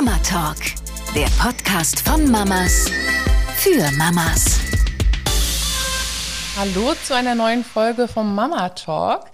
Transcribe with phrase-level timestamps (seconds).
[0.00, 0.58] Mama Talk,
[1.12, 2.88] der Podcast von Mamas
[3.56, 4.60] für Mamas.
[6.56, 9.24] Hallo zu einer neuen Folge vom Mama Talk.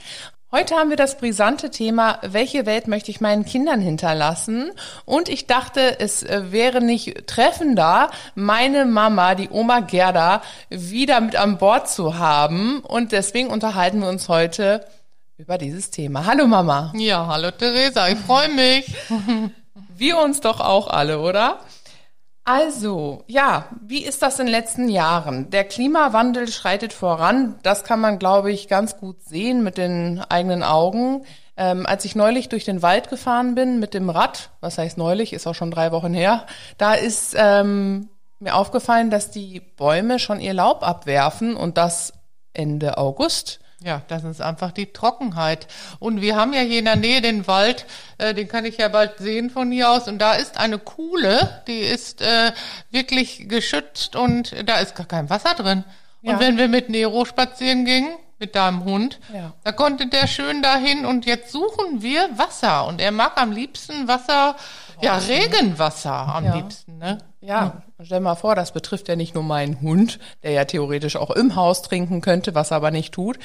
[0.50, 4.70] Heute haben wir das brisante Thema, welche Welt möchte ich meinen Kindern hinterlassen?
[5.04, 10.40] Und ich dachte, es äh, wäre nicht treffender, meine Mama, die Oma Gerda,
[10.70, 12.80] wieder mit an Bord zu haben.
[12.80, 14.86] Und deswegen unterhalten wir uns heute
[15.36, 16.24] über dieses Thema.
[16.24, 16.90] Hallo Mama.
[16.96, 18.86] Ja, hallo Theresa, ich freue mich.
[19.96, 21.60] Wir uns doch auch alle, oder?
[22.44, 25.48] Also, ja, wie ist das in den letzten Jahren?
[25.48, 27.58] Der Klimawandel schreitet voran.
[27.62, 31.24] Das kann man, glaube ich, ganz gut sehen mit den eigenen Augen.
[31.56, 35.32] Ähm, als ich neulich durch den Wald gefahren bin mit dem Rad, was heißt neulich,
[35.32, 40.40] ist auch schon drei Wochen her, da ist ähm, mir aufgefallen, dass die Bäume schon
[40.40, 42.12] ihr Laub abwerfen und das
[42.52, 43.60] Ende August.
[43.84, 45.66] Ja, das ist einfach die Trockenheit.
[45.98, 47.84] Und wir haben ja hier in der Nähe den Wald,
[48.16, 50.08] äh, den kann ich ja bald sehen von hier aus.
[50.08, 52.52] Und da ist eine Kuhle, die ist äh,
[52.90, 55.84] wirklich geschützt und da ist gar kein Wasser drin.
[56.22, 56.40] Und Ja.
[56.40, 59.52] wenn wir mit Nero spazieren gingen, mit deinem Hund, Ja.
[59.64, 62.86] da konnte der schön dahin und jetzt suchen wir Wasser.
[62.86, 64.56] Und er mag am liebsten Wasser,
[65.02, 66.54] ja, Regenwasser am Ja.
[66.56, 67.18] liebsten, ne?
[67.42, 71.30] Ja, stell mal vor, das betrifft ja nicht nur meinen Hund, der ja theoretisch auch
[71.30, 73.38] im Haus trinken könnte, was er aber nicht tut.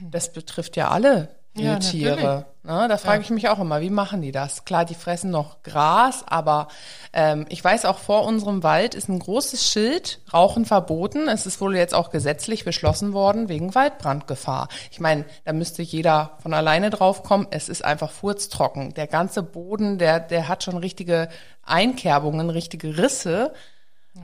[0.00, 2.46] Das betrifft ja alle Ja, Wildtiere.
[2.62, 4.66] Ne, da frage ich mich auch immer, wie machen die das?
[4.66, 6.68] Klar, die fressen noch Gras, aber
[7.14, 11.26] ähm, ich weiß auch, vor unserem Wald ist ein großes Schild, Rauchen verboten.
[11.26, 14.68] Es ist wohl jetzt auch gesetzlich beschlossen worden wegen Waldbrandgefahr.
[14.90, 17.46] Ich meine, da müsste jeder von alleine drauf kommen.
[17.50, 18.92] Es ist einfach furztrocken.
[18.92, 21.30] Der ganze Boden, der, der hat schon richtige
[21.64, 23.54] Einkerbungen, richtige Risse.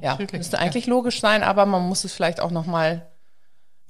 [0.00, 0.62] Ja, Natürlich, müsste ja.
[0.62, 3.06] eigentlich logisch sein, aber man muss es vielleicht auch noch mal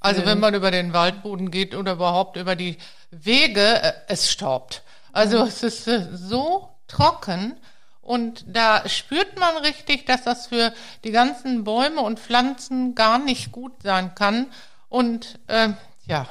[0.01, 2.79] Also wenn man über den Waldboden geht oder überhaupt über die
[3.11, 4.83] Wege, äh, es staubt.
[5.13, 7.59] Also es ist äh, so trocken
[8.07, 13.51] und da spürt man richtig, dass das für die ganzen Bäume und Pflanzen gar nicht
[13.51, 14.47] gut sein kann.
[14.89, 15.71] Und äh,
[16.07, 16.29] ja,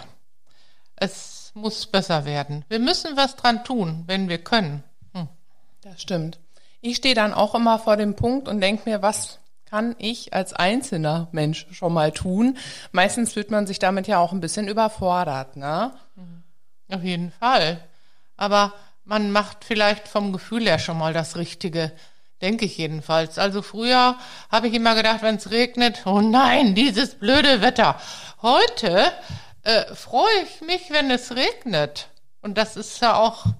[0.95, 2.63] es muss besser werden.
[2.69, 4.83] Wir müssen was dran tun, wenn wir können.
[5.13, 5.27] Hm.
[5.81, 6.39] Das stimmt.
[6.79, 10.53] Ich stehe dann auch immer vor dem Punkt und denke mir, was kann ich als
[10.53, 12.57] einzelner Mensch schon mal tun?
[12.91, 15.91] Meistens fühlt man sich damit ja auch ein bisschen überfordert, ne?
[16.91, 17.83] Auf jeden Fall.
[18.37, 18.73] Aber
[19.03, 21.91] man macht vielleicht vom Gefühl her schon mal das Richtige.
[22.41, 23.39] Denke ich jedenfalls.
[23.39, 24.17] Also früher
[24.51, 27.99] habe ich immer gedacht, wenn es regnet, oh nein, dieses blöde Wetter.
[28.41, 29.11] Heute
[29.63, 32.09] äh, freue ich mich, wenn es regnet.
[32.41, 33.55] Und das ist ja auch ein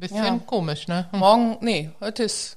[0.00, 0.40] bisschen Ja.
[0.46, 1.08] komisch, ne?
[1.12, 2.56] Morgen, nee, heute ist,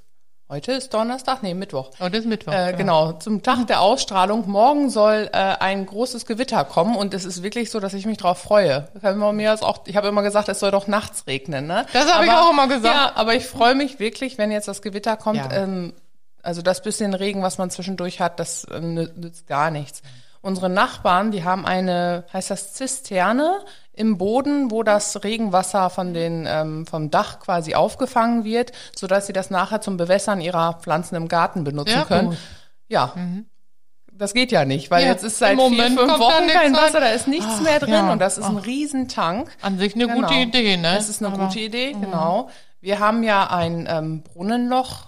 [0.50, 1.92] heute ist Donnerstag, nee, Mittwoch.
[2.00, 2.52] Heute ist Mittwoch.
[2.52, 2.72] Äh, ja.
[2.72, 4.50] genau, zum Tag der Ausstrahlung.
[4.50, 8.18] Morgen soll äh, ein großes Gewitter kommen und es ist wirklich so, dass ich mich
[8.18, 8.88] drauf freue.
[9.34, 11.68] Mir auch, ich habe immer gesagt, es soll doch nachts regnen.
[11.68, 11.86] Ne?
[11.94, 12.96] Das habe ich auch immer gesagt.
[12.96, 15.38] Ja, aber ich freue mich wirklich, wenn jetzt das Gewitter kommt.
[15.38, 15.52] Ja.
[15.52, 15.94] Ähm,
[16.42, 20.02] also das bisschen Regen, was man zwischendurch hat, das äh, nü- nützt gar nichts.
[20.42, 23.60] Unsere Nachbarn, die haben eine, heißt das Zisterne
[23.94, 29.28] im Boden, wo das Regenwasser von den ähm, vom Dach quasi aufgefangen wird, so dass
[29.28, 32.30] sie das nachher zum Bewässern ihrer Pflanzen im Garten benutzen Sehr können.
[32.30, 32.38] gut.
[32.88, 33.14] Ja.
[34.14, 36.74] Das geht ja nicht, weil Ja, jetzt ist seit vier, fünf Wochen kein.
[36.74, 38.12] Wasser, da ist nichts Ach, mehr drin ja.
[38.12, 39.50] und das ist ein Riesentank.
[39.62, 40.22] An sich eine Genau.
[40.28, 40.96] gute Idee, ne?
[40.96, 42.50] Das ist eine Aber- gute Idee, genau.
[42.82, 45.08] Wir haben ja ein ähm, Brunnenloch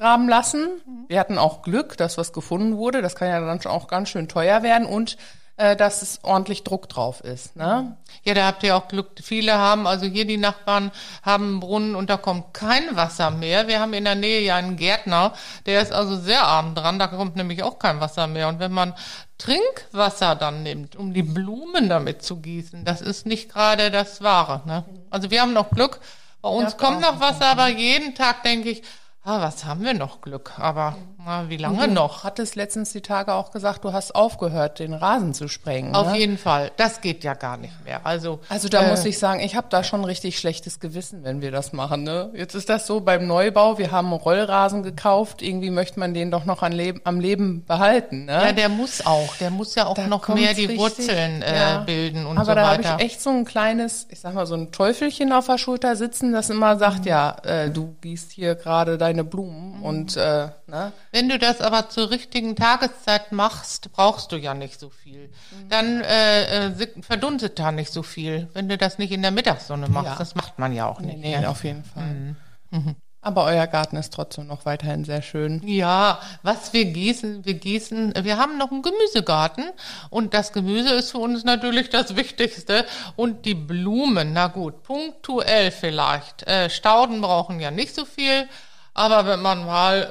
[0.00, 0.80] graben lassen.
[1.08, 3.02] Wir hatten auch Glück, dass was gefunden wurde.
[3.02, 5.18] Das kann ja dann schon auch ganz schön teuer werden und
[5.58, 7.54] äh, dass es ordentlich Druck drauf ist.
[7.54, 7.98] Ne?
[8.24, 9.10] Ja, da habt ihr auch Glück.
[9.22, 10.90] Viele haben, also hier die Nachbarn
[11.22, 13.68] haben einen Brunnen und da kommt kein Wasser mehr.
[13.68, 15.34] Wir haben in der Nähe ja einen Gärtner,
[15.66, 18.48] der ist also sehr arm dran, da kommt nämlich auch kein Wasser mehr.
[18.48, 18.94] Und wenn man
[19.36, 24.62] Trinkwasser dann nimmt, um die Blumen damit zu gießen, das ist nicht gerade das Wahre.
[24.64, 24.86] Ne?
[25.10, 26.00] Also wir haben noch Glück.
[26.40, 28.82] Bei uns kommt noch Wasser, aber jeden Tag denke ich,
[29.22, 30.58] ah, was haben wir noch Glück?
[30.58, 32.20] Aber na, wie lange noch?
[32.20, 35.94] Du hattest letztens die Tage auch gesagt, du hast aufgehört, den Rasen zu sprengen.
[35.94, 36.18] Auf ne?
[36.18, 36.70] jeden Fall.
[36.76, 38.00] Das geht ja gar nicht mehr.
[38.04, 41.42] Also, Also da äh, muss ich sagen, ich habe da schon richtig schlechtes Gewissen, wenn
[41.42, 42.02] wir das machen.
[42.04, 42.30] Ne?
[42.34, 46.44] Jetzt ist das so beim Neubau, wir haben Rollrasen gekauft, irgendwie möchte man den doch
[46.44, 48.24] noch an Leben, am Leben behalten.
[48.24, 48.32] Ne?
[48.32, 49.36] Ja, der muss auch.
[49.36, 51.78] Der muss ja auch Da noch mehr die richtig, Wurzeln äh, ja.
[51.80, 52.96] bilden und Aber so da habe weiter.
[52.98, 56.32] ich echt so ein kleines, ich sag mal, so ein Teufelchen auf der Schulter sitzen,
[56.32, 60.92] das immer sagt, ja, äh, du gießt hier gerade deine Blumen und äh, ne?
[61.12, 65.30] Wenn du das aber zur richtigen Tageszeit machst, brauchst du ja nicht so viel.
[65.68, 69.88] Dann äh, äh, verdunset da nicht so viel, wenn du das nicht in der Mittagssonne
[69.88, 70.10] machst.
[70.12, 70.16] Ja.
[70.18, 71.18] Das macht man ja auch Nee, nicht.
[71.20, 71.48] nee, ne?
[71.48, 72.36] auf jeden Fall.
[72.70, 72.94] Mhm.
[73.22, 75.60] Aber euer Garten ist trotzdem noch weiterhin sehr schön.
[75.66, 79.64] Ja, was wir gießen, wir gießen, wir haben noch einen Gemüsegarten
[80.08, 82.86] und das Gemüse ist für uns natürlich das Wichtigste
[83.16, 86.46] und die Blumen, na gut, punktuell vielleicht.
[86.48, 88.48] Äh, Stauden brauchen ja nicht so viel,
[88.94, 90.02] Aber wenn man mal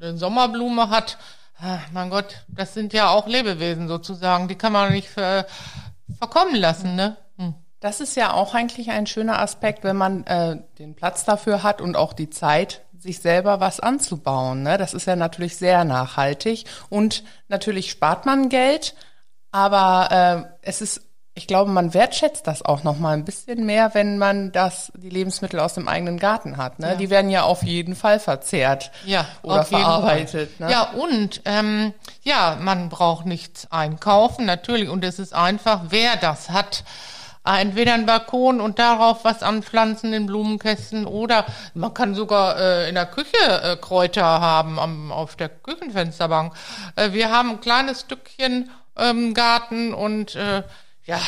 [0.00, 1.18] äh, eine Sommerblume hat,
[1.62, 5.46] äh, mein Gott, das sind ja auch Lebewesen sozusagen, die kann man nicht ver
[6.18, 7.16] verkommen lassen, ne?
[7.36, 7.54] Hm.
[7.78, 11.80] Das ist ja auch eigentlich ein schöner Aspekt, wenn man äh, den Platz dafür hat
[11.80, 14.62] und auch die Zeit, sich selber was anzubauen.
[14.62, 14.76] Ne?
[14.78, 18.94] Das ist ja natürlich sehr nachhaltig und natürlich spart man Geld,
[19.50, 21.09] aber äh, es ist
[21.40, 25.08] ich glaube, man wertschätzt das auch noch mal ein bisschen mehr, wenn man das die
[25.08, 26.78] Lebensmittel aus dem eigenen Garten hat.
[26.78, 26.88] Ne?
[26.88, 26.94] Ja.
[26.96, 30.60] Die werden ja auf jeden Fall verzehrt ja, oder verarbeitet.
[30.60, 30.70] Ne?
[30.70, 36.50] Ja und ähm, ja, man braucht nichts einkaufen natürlich und es ist einfach, wer das
[36.50, 36.84] hat.
[37.42, 42.96] Entweder ein Balkon und darauf was anpflanzen in Blumenkästen oder man kann sogar äh, in
[42.96, 46.52] der Küche äh, Kräuter haben am, auf der Küchenfensterbank.
[46.96, 50.62] Äh, wir haben ein kleines Stückchen ähm, Garten und äh,
[51.10, 51.20] ja,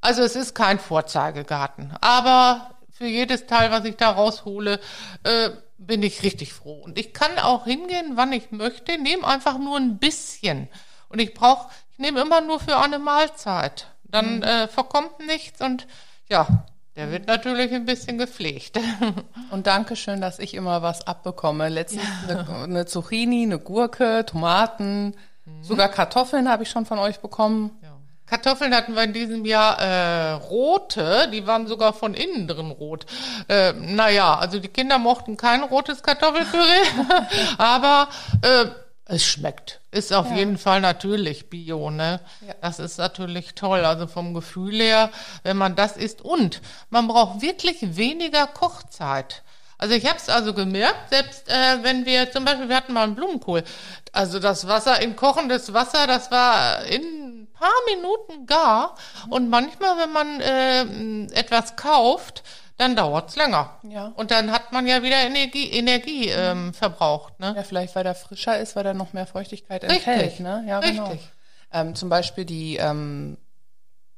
[0.00, 4.78] also es ist kein Vorzeigegarten, aber für jedes Teil, was ich da raushole,
[5.24, 6.82] äh, bin ich richtig froh.
[6.84, 10.68] Und ich kann auch hingehen, wann ich möchte, nehme einfach nur ein bisschen.
[11.08, 13.88] Und ich brauche, ich nehme immer nur für eine Mahlzeit.
[14.04, 14.42] Dann mhm.
[14.44, 15.88] äh, verkommt nichts und
[16.28, 16.46] ja,
[16.94, 18.78] der wird natürlich ein bisschen gepflegt.
[19.50, 21.68] Und danke schön, dass ich immer was abbekomme.
[21.68, 25.62] Letztens eine, eine, Zucchini, eine Gurke, Tomaten, mhm.
[25.62, 27.78] sogar Kartoffeln habe ich schon von euch bekommen.
[27.82, 27.95] Ja.
[28.26, 33.06] Kartoffeln hatten wir in diesem Jahr äh, rote, die waren sogar von innen drin rot.
[33.48, 37.04] Äh, naja, also die Kinder mochten kein rotes Kartoffelpüree,
[37.58, 38.08] aber
[38.42, 38.66] äh,
[39.08, 39.80] es schmeckt.
[39.92, 40.38] Ist auf ja.
[40.38, 42.20] jeden Fall natürlich Bio, ne?
[42.46, 42.54] Ja.
[42.60, 43.84] Das ist natürlich toll.
[43.84, 45.10] Also vom Gefühl her,
[45.44, 46.22] wenn man das isst.
[46.22, 49.44] Und man braucht wirklich weniger Kochzeit.
[49.78, 53.04] Also ich habe es also gemerkt, selbst äh, wenn wir zum Beispiel, wir hatten mal
[53.04, 53.62] einen Blumenkohl,
[54.10, 57.25] also das Wasser in kochendes Wasser, das war in ein
[57.58, 58.94] paar Minuten gar.
[59.30, 62.42] Und manchmal, wenn man äh, etwas kauft,
[62.76, 63.78] dann dauert's länger.
[63.88, 64.12] Ja.
[64.16, 67.40] Und dann hat man ja wieder Energie, Energie ähm, verbraucht.
[67.40, 67.54] Ne?
[67.56, 70.22] Ja, vielleicht weil der frischer ist, weil er noch mehr Feuchtigkeit enthält.
[70.22, 70.40] Richtig.
[70.40, 70.64] Ne?
[70.68, 71.04] Ja, genau.
[71.10, 71.28] Richtig.
[71.72, 73.38] Ähm, zum Beispiel die ähm,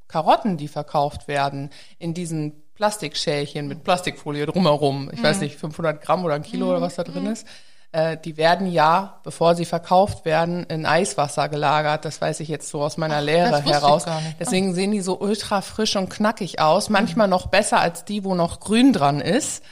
[0.08, 5.11] Karotten, die verkauft werden, in diesen Plastikschälchen mit Plastikfolie drumherum.
[5.12, 5.25] Ich mhm.
[5.25, 6.70] weiß nicht, 500 Gramm oder ein Kilo mhm.
[6.73, 7.32] oder was da drin mhm.
[7.32, 7.46] ist.
[7.90, 12.05] Äh, die werden ja, bevor sie verkauft werden, in Eiswasser gelagert.
[12.05, 14.05] Das weiß ich jetzt so aus meiner Ach, Lehre heraus.
[14.38, 16.90] Deswegen sehen die so ultra frisch und knackig aus.
[16.90, 19.64] Manchmal noch besser als die, wo noch grün dran ist.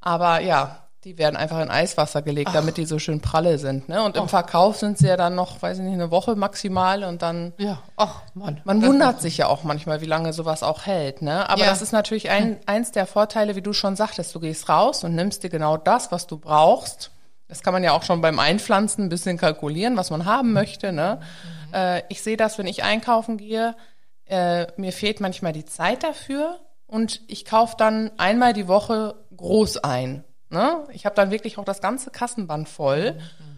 [0.00, 2.54] Aber ja, die werden einfach in Eiswasser gelegt, Ach.
[2.54, 3.88] damit die so schön pralle sind.
[3.88, 4.02] Ne?
[4.02, 4.26] Und im oh.
[4.26, 7.54] Verkauf sind sie ja dann noch, weiß ich nicht, eine Woche maximal und dann.
[7.58, 8.60] Ja, ach Mann.
[8.64, 11.22] Man wundert sich ja auch manchmal, wie lange sowas auch hält.
[11.22, 11.48] Ne?
[11.48, 11.66] Aber ja.
[11.66, 14.34] das ist natürlich ein, eins der Vorteile, wie du schon sagtest.
[14.34, 17.10] Du gehst raus und nimmst dir genau das, was du brauchst.
[17.50, 20.92] Das kann man ja auch schon beim Einpflanzen ein bisschen kalkulieren, was man haben möchte.
[20.92, 21.20] Ne?
[21.68, 21.74] Mhm.
[21.74, 23.76] Äh, ich sehe das, wenn ich einkaufen gehe.
[24.24, 29.78] Äh, mir fehlt manchmal die Zeit dafür und ich kaufe dann einmal die Woche groß
[29.78, 30.84] ein Ne?
[30.92, 33.12] Ich habe dann wirklich auch das ganze Kassenband voll.
[33.12, 33.49] Mhm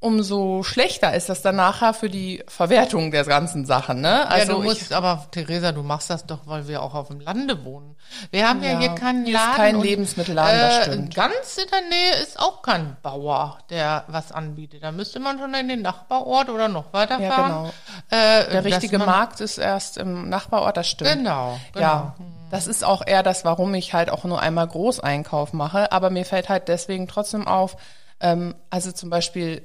[0.00, 4.00] umso schlechter ist das dann nachher für die Verwertung der ganzen Sachen.
[4.00, 4.26] Ne?
[4.28, 7.20] Also ja, du musst, aber Theresa, du machst das doch, weil wir auch auf dem
[7.20, 7.96] Lande wohnen.
[8.30, 9.50] Wir haben ja, ja hier keinen hier Laden.
[9.50, 11.14] Ist kein und, Lebensmittelladen, äh, das stimmt.
[11.14, 14.82] Ganz in der Nähe ist auch kein Bauer, der was anbietet.
[14.82, 17.30] Da müsste man schon in den Nachbarort oder noch weiterfahren.
[17.30, 17.70] Ja, genau.
[18.08, 21.10] Äh, der richtige Markt ist erst im Nachbarort, das stimmt.
[21.10, 21.86] Genau, genau.
[21.86, 22.14] Ja.
[22.50, 25.92] Das ist auch eher das, warum ich halt auch nur einmal Großeinkauf mache.
[25.92, 27.76] Aber mir fällt halt deswegen trotzdem auf,
[28.20, 29.62] ähm, also zum Beispiel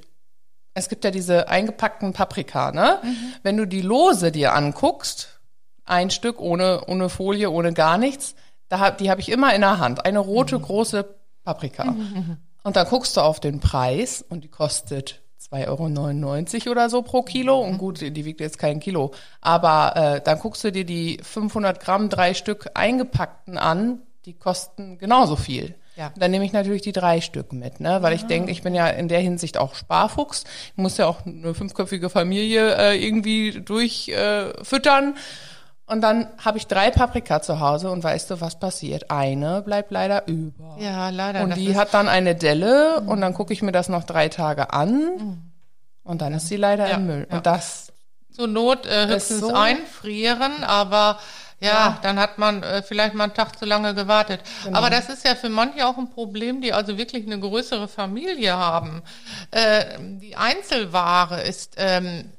[0.76, 2.98] es gibt ja diese eingepackten Paprika, ne?
[3.02, 3.16] Mhm.
[3.42, 5.40] Wenn du die Lose dir anguckst,
[5.86, 8.34] ein Stück ohne, ohne Folie, ohne gar nichts,
[8.68, 10.04] da hab, die habe ich immer in der Hand.
[10.04, 10.62] Eine rote, mhm.
[10.62, 11.14] große
[11.44, 11.84] Paprika.
[11.84, 12.36] Mhm.
[12.62, 17.22] Und dann guckst du auf den Preis und die kostet 2,99 Euro oder so pro
[17.22, 17.58] Kilo.
[17.58, 19.12] Und gut, die wiegt jetzt kein Kilo.
[19.40, 24.98] Aber äh, dann guckst du dir die 500 Gramm, drei Stück eingepackten an, die kosten
[24.98, 25.74] genauso viel.
[25.96, 26.12] Ja.
[26.16, 28.02] Dann nehme ich natürlich die drei Stück mit, ne?
[28.02, 28.16] weil ja.
[28.16, 28.28] ich ah.
[28.28, 30.44] denke, ich bin ja in der Hinsicht auch Sparfuchs.
[30.72, 35.14] Ich muss ja auch eine fünfköpfige Familie äh, irgendwie durchfüttern.
[35.14, 35.18] Äh,
[35.88, 39.10] und dann habe ich drei Paprika zu Hause und weißt du, was passiert?
[39.10, 40.76] Eine bleibt leider über.
[40.80, 41.42] Ja, leider.
[41.42, 43.08] Und die hat dann eine Delle mhm.
[43.08, 45.38] und dann gucke ich mir das noch drei Tage an mhm.
[46.02, 47.26] und dann ist sie leider ja, im Müll.
[47.30, 47.92] Und das
[48.32, 51.18] zur Not äh, höchstens so einfrieren, aber
[51.58, 54.42] ja, dann hat man äh, vielleicht mal einen Tag zu lange gewartet.
[54.64, 54.76] Genau.
[54.76, 58.56] Aber das ist ja für manche auch ein Problem, die also wirklich eine größere Familie
[58.56, 59.02] haben.
[59.52, 62.30] Äh, die Einzelware ist ähm,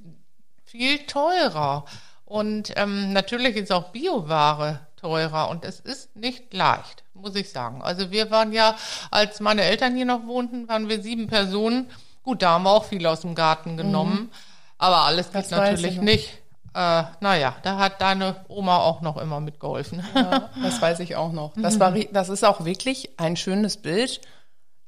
[0.66, 1.86] viel teurer.
[2.26, 7.82] Und ähm, natürlich ist auch Bioware teurer und es ist nicht leicht, muss ich sagen.
[7.82, 8.76] Also wir waren ja,
[9.10, 11.90] als meine Eltern hier noch wohnten, waren wir sieben Personen.
[12.24, 14.32] Gut, da haben wir auch viel aus dem Garten genommen, mhm.
[14.78, 16.38] aber alles geht natürlich nicht.
[16.78, 20.04] Äh, naja, da hat deine Oma auch noch immer mitgeholfen.
[20.14, 21.54] Ja, das weiß ich auch noch.
[21.56, 24.22] Das, war, das ist auch wirklich ein schönes Bild.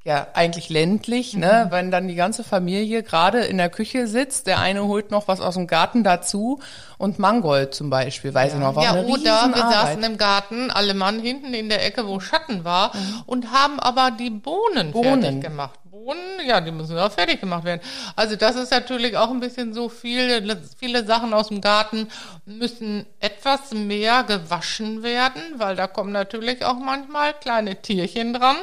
[0.04, 1.66] ja eigentlich ländlich, ne?
[1.70, 5.40] Wenn dann die ganze Familie gerade in der Küche sitzt, der eine holt noch was
[5.40, 6.60] aus dem Garten dazu
[7.00, 10.70] und Mangold zum Beispiel, weiß ich noch, war Ja, eine oder wir saßen im Garten,
[10.70, 12.92] alle Mann hinten in der Ecke, wo Schatten war,
[13.24, 14.92] und haben aber die Bohnen.
[14.92, 15.22] Bohnen.
[15.22, 15.80] fertig gemacht.
[15.84, 17.80] Bohnen, ja, die müssen auch fertig gemacht werden.
[18.16, 22.08] Also das ist natürlich auch ein bisschen so viele, viele Sachen aus dem Garten
[22.44, 28.56] müssen etwas mehr gewaschen werden, weil da kommen natürlich auch manchmal kleine Tierchen dran.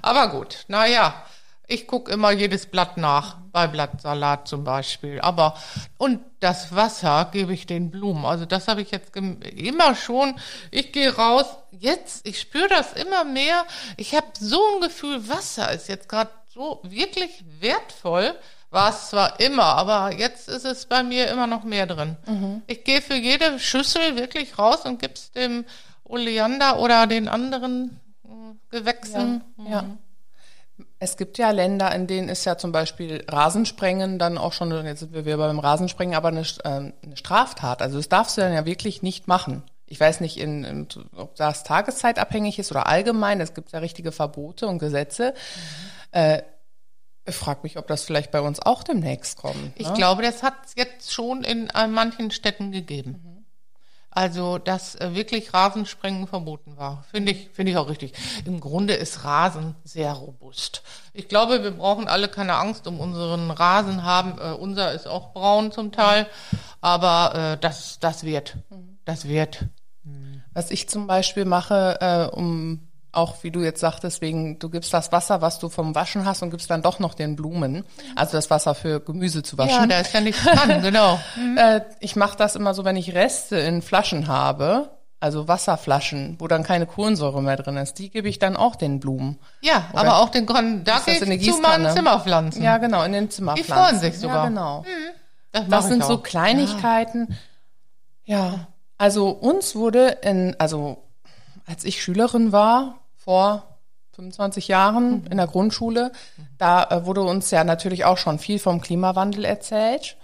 [0.00, 1.14] Aber gut, naja.
[1.72, 5.20] Ich guck immer jedes Blatt nach, bei Blattsalat zum Beispiel.
[5.20, 5.56] Aber
[5.96, 8.26] und das Wasser gebe ich den Blumen.
[8.26, 10.34] Also das habe ich jetzt immer schon.
[10.70, 11.46] Ich gehe raus.
[11.70, 13.64] Jetzt, ich spüre das immer mehr.
[13.96, 18.34] Ich habe so ein Gefühl, Wasser ist jetzt gerade so wirklich wertvoll.
[18.70, 22.16] War es zwar immer, aber jetzt ist es bei mir immer noch mehr drin.
[22.66, 25.64] Ich gehe für jede Schüssel wirklich raus und gib's dem
[26.04, 28.28] Oleander oder den anderen äh,
[28.70, 29.42] Gewächsen.
[29.68, 29.84] Ja.
[31.02, 35.00] Es gibt ja Länder, in denen ist ja zum Beispiel Rasensprengen dann auch schon, jetzt
[35.00, 37.82] sind wir wieder beim Rasensprengen, aber eine, ähm, eine Straftat.
[37.82, 39.64] Also das darfst du dann ja wirklich nicht machen.
[39.86, 43.40] Ich weiß nicht, in, in, ob das tageszeitabhängig ist oder allgemein.
[43.40, 45.34] Es gibt ja richtige Verbote und Gesetze.
[46.12, 46.42] Äh,
[47.26, 49.72] ich frage mich, ob das vielleicht bei uns auch demnächst kommt.
[49.74, 49.94] Ich ne?
[49.94, 53.31] glaube, das hat es jetzt schon in äh, manchen Städten gegeben.
[54.14, 57.04] Also, dass äh, wirklich Rasensprengen verboten war.
[57.10, 58.12] Finde ich, finde ich auch richtig.
[58.44, 60.82] Im Grunde ist Rasen sehr robust.
[61.14, 64.38] Ich glaube, wir brauchen alle keine Angst um unseren Rasen haben.
[64.38, 66.26] Äh, unser ist auch braun zum Teil.
[66.82, 68.58] Aber äh, das, das wird.
[69.04, 69.66] Das wird.
[70.54, 74.92] Was ich zum Beispiel mache, äh, um auch wie du jetzt sagtest, wegen, du gibst
[74.94, 77.84] das Wasser, was du vom Waschen hast und gibst dann doch noch den Blumen,
[78.16, 79.88] also das Wasser für Gemüse zu Ja, waschen.
[79.90, 81.20] da ist ja nichts dran, genau.
[81.56, 84.90] äh, ich mache das immer so, wenn ich Reste in Flaschen habe,
[85.20, 88.98] also Wasserflaschen, wo dann keine Kohlensäure mehr drin ist, die gebe ich dann auch den
[88.98, 89.38] Blumen.
[89.60, 91.20] Ja, aber auch den Kon da das ich
[91.54, 91.92] zu meinen?
[91.94, 92.62] Zimmerpflanzen.
[92.62, 93.72] Ja, genau, in den Zimmerpflanzen.
[93.74, 94.36] freuen sich sogar.
[94.44, 94.84] Ja, genau.
[95.52, 96.18] das, mach Das ich sind so.
[96.18, 97.38] Kleinigkeiten.
[98.24, 98.66] Ja,
[98.98, 101.04] also uns wurde in, also
[101.66, 103.72] als ich Schülerin war, vor
[104.14, 106.12] 25 Jahren in der Grundschule,
[106.58, 110.16] da äh, wurde uns ja natürlich auch schon viel vom Klimawandel erzählt.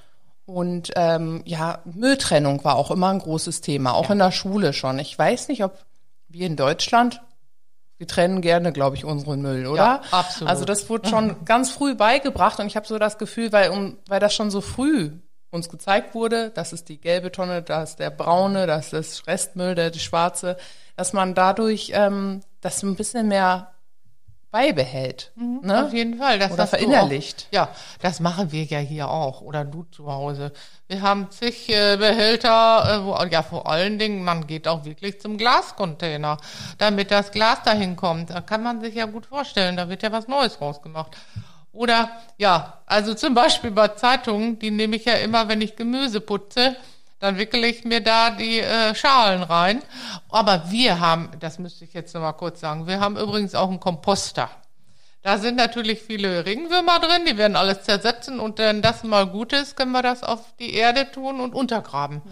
[0.45, 4.99] Und ähm, ja, Mülltrennung war auch immer ein großes Thema, auch in der Schule schon.
[4.99, 5.85] Ich weiß nicht, ob
[6.29, 7.21] wir in Deutschland,
[7.99, 9.77] wir trennen gerne, glaube ich, unseren Müll, oder?
[9.77, 10.51] Ja, absolut.
[10.51, 13.99] Also das wurde schon ganz früh beigebracht und ich habe so das Gefühl, weil, um,
[14.07, 15.13] weil das schon so früh
[15.51, 19.75] uns gezeigt wurde, das ist die gelbe Tonne, das ist der braune, das ist Restmüll,
[19.75, 20.57] der die schwarze,
[20.97, 23.73] dass man dadurch ähm, das ein bisschen mehr
[24.51, 25.33] beibehält.
[25.37, 25.85] Ne?
[25.85, 26.39] Auf jeden Fall.
[26.39, 27.47] Das Oder verinnerlicht.
[27.49, 27.53] Auch.
[27.53, 27.69] Ja,
[28.01, 29.43] das machen wir ja hier auch.
[29.43, 30.53] Oder du zu Hause.
[30.87, 35.21] Wir haben zig äh, Behälter, äh, wo, ja, vor allen Dingen, man geht auch wirklich
[35.21, 36.39] zum Glascontainer,
[36.79, 38.31] damit das Glas dahin kommt.
[38.31, 41.17] Da kann man sich ja gut vorstellen, da wird ja was Neues rausgemacht.
[41.73, 46.21] Oder, ja, also zum Beispiel bei Zeitungen, die nehme ich ja immer, wenn ich Gemüse
[46.21, 46.75] putze,
[47.19, 49.83] dann wickel ich mir da die äh, Schalen rein.
[50.29, 53.69] Aber wir haben, das müsste ich jetzt noch mal kurz sagen, wir haben übrigens auch
[53.69, 54.51] einen Komposter.
[55.23, 59.53] Da sind natürlich viele Ringwürmer drin, die werden alles zersetzen und wenn das mal gut
[59.53, 62.23] ist, können wir das auf die Erde tun und untergraben.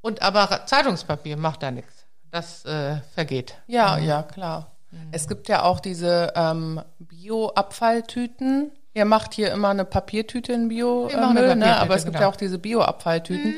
[0.00, 2.06] Und aber Zeitungspapier macht da nichts.
[2.30, 3.54] Das äh, vergeht.
[3.66, 4.72] Ja, ja, klar.
[5.12, 8.72] Es gibt ja auch diese ähm, Bio-Abfalltüten.
[8.94, 11.16] Ihr macht hier immer eine Papiertüte in Bio-Müll, ne?
[11.16, 12.26] Papiertüte, aber es gibt genau.
[12.26, 13.56] ja auch diese Bio-Abfalltüten.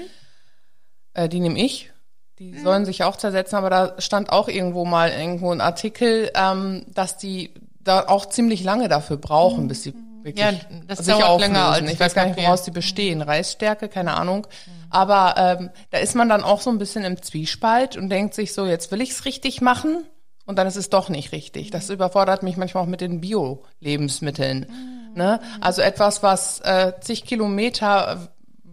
[1.19, 1.91] Äh, die nehme ich.
[2.39, 6.87] Die sollen sich auch zersetzen, aber da stand auch irgendwo mal irgendwo ein Artikel, ähm,
[6.95, 10.53] dass die da auch ziemlich lange dafür brauchen, bis sie wirklich Ja,
[10.87, 11.55] das sich dauert auflösen.
[11.55, 13.23] länger als ich weiß gar nicht, woraus die bestehen.
[13.23, 14.47] Reisstärke, keine Ahnung.
[14.91, 18.55] Aber ähm, da ist man dann auch so ein bisschen im Zwiespalt und denkt sich
[18.55, 20.05] so, jetzt will ich's richtig machen
[20.47, 21.73] und dann ist es doch nicht richtig.
[21.73, 24.67] Das überfordert mich manchmal auch mit den Bio-Lebensmitteln.
[25.15, 25.41] Ne?
[25.61, 28.29] Also etwas, was äh, zig Kilometer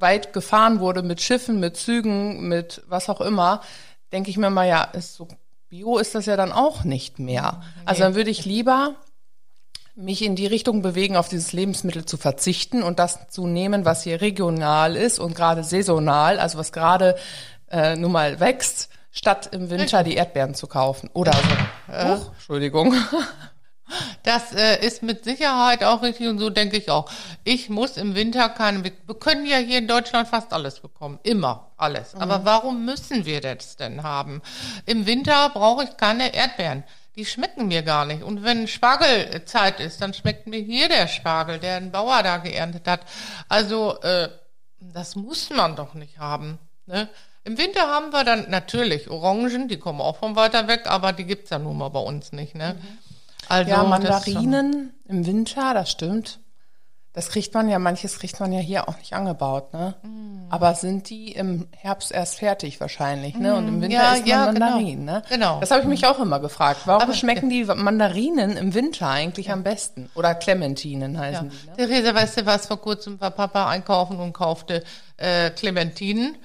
[0.06, 3.62] weit gefahren wurde mit Schiffen, mit Zügen, mit was auch immer,
[4.12, 5.28] denke ich mir mal, ja, ist so
[5.68, 7.64] Bio ist das ja dann auch nicht mehr.
[7.86, 8.94] Also dann würde ich lieber
[9.96, 14.04] mich in die Richtung bewegen, auf dieses Lebensmittel zu verzichten und das zu nehmen, was
[14.04, 17.16] hier regional ist und gerade saisonal, also was gerade
[17.72, 21.10] äh, nun mal wächst, statt im Winter die Erdbeeren zu kaufen.
[21.14, 22.10] Oder so.
[22.10, 22.94] Huch, Entschuldigung.
[24.24, 27.10] Das äh, ist mit Sicherheit auch richtig und so denke ich auch.
[27.44, 31.20] Ich muss im Winter keine, wir können ja hier in Deutschland fast alles bekommen.
[31.24, 32.16] Immer alles.
[32.16, 34.42] Aber warum müssen wir das denn haben?
[34.86, 36.84] Im Winter brauche ich keine Erdbeeren.
[37.16, 38.24] Die schmecken mir gar nicht.
[38.24, 42.88] Und wenn Spargelzeit ist, dann schmeckt mir hier der Spargel, der ein Bauer da geerntet
[42.88, 43.02] hat.
[43.48, 44.30] Also, äh,
[44.80, 46.60] das muss man doch nicht haben.
[46.88, 47.08] Ne?
[47.46, 51.26] Im Winter haben wir dann natürlich Orangen, die kommen auch von weiter weg, aber die
[51.26, 52.56] gibt's ja nun mal bei uns nicht.
[52.56, 52.76] Ne?
[53.50, 56.40] Also, Ja, Mandarinen im Winter, das stimmt.
[57.14, 59.96] Das kriegt man ja, manches kriegt man ja hier auch nicht angebaut, ne?
[60.04, 60.48] Mm.
[60.50, 63.56] Aber sind die im Herbst erst fertig wahrscheinlich, ne?
[63.56, 64.60] Und im Winter Ja, isst man ja, genau.
[64.66, 65.24] Mandarinen, ne?
[65.30, 65.60] Genau.
[65.62, 66.82] Das habe ich mich auch immer gefragt.
[66.84, 70.10] Warum Aber- schmecken die Mandarinen im Winter eigentlich am besten?
[70.16, 71.76] Oder Clementinen heißen die, ne?
[71.78, 74.84] Theresa, weißt du was, vor kurzem war Papa einkaufen und kaufte
[75.16, 76.36] äh, Clementinen.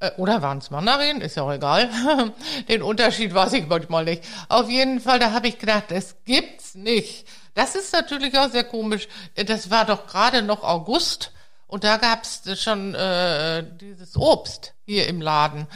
[0.00, 1.22] Äh, oder waren es Mandarinen?
[1.22, 1.90] Ist ja auch egal.
[2.68, 4.24] Den Unterschied weiß ich manchmal nicht.
[4.48, 7.26] Auf jeden Fall, da habe ich gedacht, das gibt's nicht.
[7.54, 9.08] Das ist natürlich auch sehr komisch.
[9.34, 11.32] Das war doch gerade noch August
[11.66, 15.66] und da gab's schon äh, dieses Obst hier im Laden.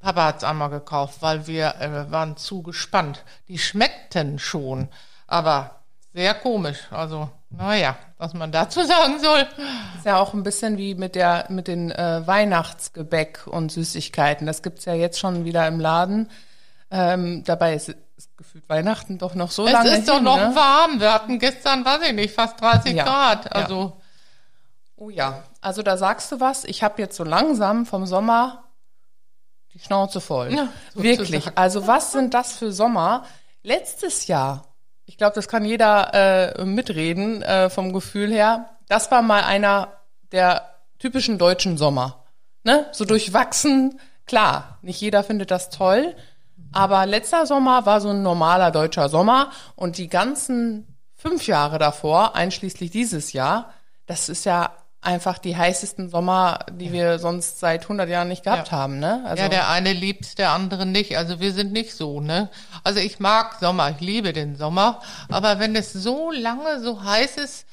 [0.00, 3.24] Papa hat's einmal gekauft, weil wir äh, waren zu gespannt.
[3.48, 4.88] Die schmeckten schon,
[5.26, 5.82] aber
[6.14, 6.86] sehr komisch.
[6.90, 9.46] Also, naja, was man dazu sagen soll.
[9.96, 14.46] Ist ja auch ein bisschen wie mit der mit den äh, Weihnachtsgebäck und Süßigkeiten.
[14.46, 16.30] Das gibt's ja jetzt schon wieder im Laden.
[16.90, 20.36] Ähm, dabei ist, ist gefühlt Weihnachten doch noch so Es lange ist doch hin, noch
[20.38, 20.54] ne?
[20.54, 21.00] warm.
[21.00, 23.44] Wir hatten gestern, weiß ich nicht, fast 30 Ja, Grad.
[23.46, 23.50] ja.
[23.52, 24.00] Also,
[25.00, 26.64] Oh ja, also da sagst du was.
[26.64, 28.64] Ich habe jetzt so langsam vom Sommer
[29.72, 30.52] die Schnauze voll.
[30.52, 31.28] Ja, Wirklich.
[31.44, 31.56] sozusagen.
[31.56, 33.24] Also was sind das für Sommer?
[33.62, 34.64] Letztes Jahr,
[35.08, 36.12] ich glaube, das kann jeder
[36.58, 38.68] äh, mitreden äh, vom Gefühl her.
[38.88, 39.94] Das war mal einer
[40.32, 42.24] der typischen deutschen Sommer.
[42.62, 42.86] Ne?
[42.92, 43.98] So durchwachsen.
[44.26, 46.14] Klar, nicht jeder findet das toll.
[46.72, 52.36] Aber letzter Sommer war so ein normaler deutscher Sommer und die ganzen fünf Jahre davor,
[52.36, 53.72] einschließlich dieses Jahr,
[54.04, 58.70] das ist ja einfach die heißesten Sommer, die wir sonst seit 100 Jahren nicht gehabt
[58.72, 58.78] Ja.
[58.78, 59.22] haben, ne?
[59.26, 61.16] Also, ja, der eine liebt's, der andere nicht.
[61.16, 62.50] Also wir sind nicht so, ne?
[62.82, 65.00] Also ich mag Sommer, ich liebe den Sommer.
[65.30, 67.64] Aber wenn es so lange so heiß ist,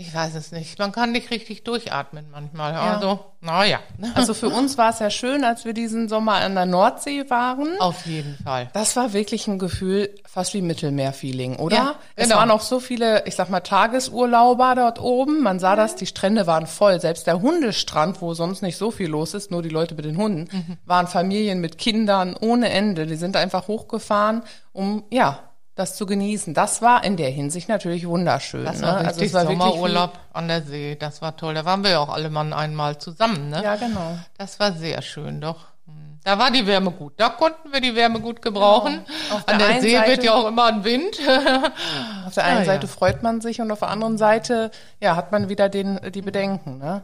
[0.00, 0.78] ich weiß es nicht.
[0.78, 2.74] Man kann nicht richtig durchatmen manchmal.
[2.74, 3.80] Also, naja.
[4.14, 7.78] also für uns war es ja schön, als wir diesen Sommer an der Nordsee waren.
[7.80, 8.70] Auf jeden Fall.
[8.72, 11.76] Das war wirklich ein Gefühl, fast wie Mittelmeerfeeling, oder?
[11.76, 12.40] Ja, Es genau.
[12.40, 15.42] waren auch so viele, ich sag mal, Tagesurlauber dort oben.
[15.42, 16.98] Man sah das, die Strände waren voll.
[17.00, 20.16] Selbst der Hundestrand, wo sonst nicht so viel los ist, nur die Leute mit den
[20.16, 20.78] Hunden, Mhm.
[20.86, 23.06] waren Familien mit Kindern ohne Ende.
[23.06, 25.40] Die sind einfach hochgefahren, um, ja,
[25.74, 26.52] das zu genießen.
[26.52, 28.64] Das war in der Hinsicht natürlich wunderschön.
[28.64, 28.86] Das ne?
[28.88, 30.96] war Also richtig es war Sommerurlaub an der See.
[30.96, 31.54] Das war toll.
[31.54, 33.62] Da waren wir ja auch alle Mann einmal zusammen, ne?
[33.62, 34.18] Ja, genau.
[34.36, 35.66] Das war sehr schön, doch.
[35.86, 36.18] Hm.
[36.24, 37.14] Da war die Wärme gut.
[37.16, 39.04] Da konnten wir die Wärme gut gebrauchen.
[39.06, 39.36] Genau.
[39.36, 41.16] Auf An der der See Seite- wird ja auch immer ein Wind.
[42.26, 42.64] Auf der einen Ah, ja.
[42.66, 46.22] Seite freut man sich und auf der anderen Seite, ja, hat man wieder den, die
[46.22, 47.02] Bedenken, ne?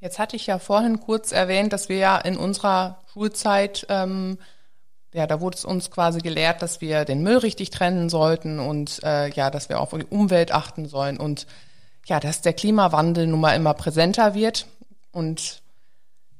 [0.00, 4.38] Jetzt hatte ich ja vorhin kurz erwähnt, dass wir ja in unserer Schulzeit, ähm,
[5.12, 9.02] ja, da wurde es uns quasi gelehrt, dass wir den Müll richtig trennen sollten und
[9.02, 11.46] äh, ja, dass wir auf die Umwelt achten sollen und
[12.06, 14.66] ja, dass der Klimawandel nun mal immer präsenter wird
[15.12, 15.62] und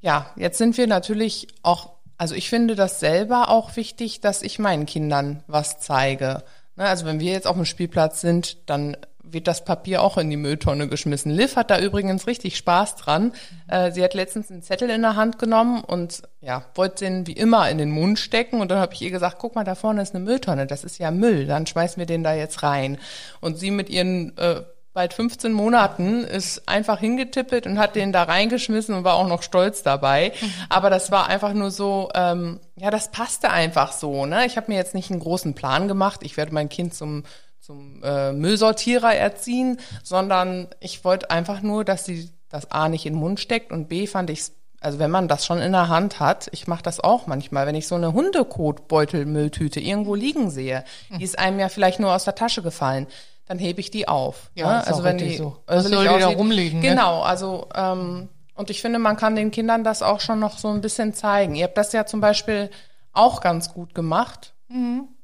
[0.00, 4.58] ja, jetzt sind wir natürlich auch, also ich finde das selber auch wichtig, dass ich
[4.58, 6.44] meinen Kindern was zeige.
[6.76, 8.96] Ne, also wenn wir jetzt auf dem Spielplatz sind, dann
[9.32, 11.30] wird das Papier auch in die Mülltonne geschmissen.
[11.32, 13.32] Liv hat da übrigens richtig Spaß dran.
[13.66, 17.32] Äh, sie hat letztens einen Zettel in der Hand genommen und ja, wollte den wie
[17.32, 20.02] immer in den Mund stecken und dann habe ich ihr gesagt, guck mal, da vorne
[20.02, 22.98] ist eine Mülltonne, das ist ja Müll, dann schmeißen wir den da jetzt rein.
[23.40, 24.62] Und sie mit ihren äh,
[24.98, 29.42] bald 15 Monaten ist einfach hingetippelt und hat den da reingeschmissen und war auch noch
[29.42, 30.32] stolz dabei.
[30.68, 34.26] Aber das war einfach nur so, ähm, ja, das passte einfach so.
[34.26, 34.44] Ne?
[34.46, 36.20] Ich habe mir jetzt nicht einen großen Plan gemacht.
[36.24, 37.22] Ich werde mein Kind zum
[37.68, 43.12] zum äh, Müllsortierer erziehen, sondern ich wollte einfach nur, dass sie das A nicht in
[43.12, 46.20] den Mund steckt und B fand ich also wenn man das schon in der Hand
[46.20, 51.24] hat, ich mache das auch manchmal, wenn ich so eine Hundekotbeutelmülltüte irgendwo liegen sehe, die
[51.24, 53.08] ist einem ja vielleicht nur aus der Tasche gefallen,
[53.46, 54.52] dann hebe ich die auf.
[54.54, 54.86] Ja, ne?
[54.86, 55.56] also wenn die, so.
[55.66, 56.90] also soll die da rumliegen, ne?
[56.90, 60.68] Genau, also ähm, und ich finde, man kann den Kindern das auch schon noch so
[60.68, 61.56] ein bisschen zeigen.
[61.56, 62.70] Ihr habt das ja zum Beispiel
[63.12, 64.54] auch ganz gut gemacht.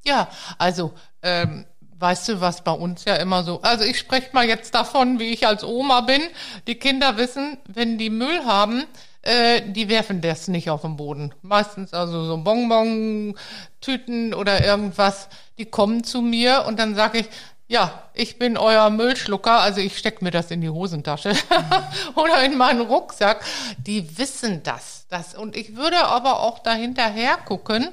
[0.05, 0.29] Ja,
[0.59, 1.67] also, ähm,
[2.05, 5.33] weißt du, was bei uns ja immer so, also ich spreche mal jetzt davon, wie
[5.33, 6.21] ich als Oma bin.
[6.67, 8.85] Die Kinder wissen, wenn die Müll haben,
[9.23, 11.33] äh, die werfen das nicht auf den Boden.
[11.41, 17.27] Meistens also so Bonbon-Tüten oder irgendwas, die kommen zu mir und dann sage ich,
[17.69, 21.33] ja, ich bin euer Müllschlucker, also ich steck mir das in die Hosentasche
[22.17, 23.43] oder in meinen Rucksack.
[23.79, 25.35] Die wissen das, das.
[25.35, 27.93] Und ich würde aber auch dahinterher gucken, hm,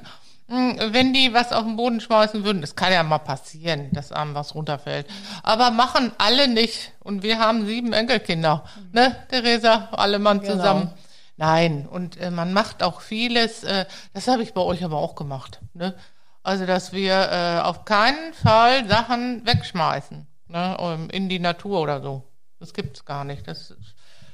[0.52, 4.36] wenn die was auf den Boden schmeißen würden, das kann ja mal passieren, dass einem
[4.36, 5.08] was runterfällt.
[5.44, 6.92] Aber machen alle nicht.
[7.00, 10.92] Und wir haben sieben Enkelkinder, ne, Theresa, alle Mann zusammen.
[11.38, 15.16] Nein, und äh, man macht auch vieles, äh, das habe ich bei euch aber auch
[15.16, 15.96] gemacht, ne?
[16.44, 22.02] Also, dass wir äh, auf keinen Fall Sachen wegschmeißen, ne, ähm, in die Natur oder
[22.02, 22.24] so.
[22.60, 23.48] Das gibt's gar nicht.
[23.48, 23.74] Das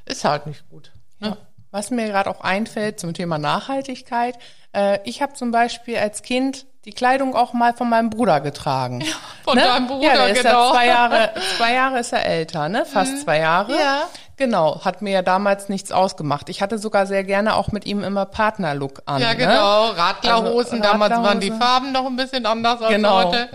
[0.06, 0.92] ist halt nicht gut.
[1.20, 1.38] Ne?
[1.72, 4.38] Was mir gerade auch einfällt zum Thema Nachhaltigkeit,
[4.74, 9.04] äh, ich habe zum Beispiel als Kind die Kleidung auch mal von meinem Bruder getragen.
[9.44, 10.68] von deinem Bruder, ja, der ist genau.
[10.68, 12.86] ja zwei Jahre, zwei Jahre ist er älter, ne?
[12.86, 13.74] Fast zwei Jahre.
[13.74, 14.04] Ja.
[14.38, 16.48] Genau, hat mir ja damals nichts ausgemacht.
[16.50, 19.20] Ich hatte sogar sehr gerne auch mit ihm immer Partnerlook an.
[19.20, 19.36] Ja, Ne?
[19.38, 19.88] genau.
[19.90, 20.80] Radlerhosen.
[20.82, 21.50] Also, Damals waren die.
[21.52, 23.24] Farben noch ein bisschen anders als Genau.
[23.26, 23.50] heute.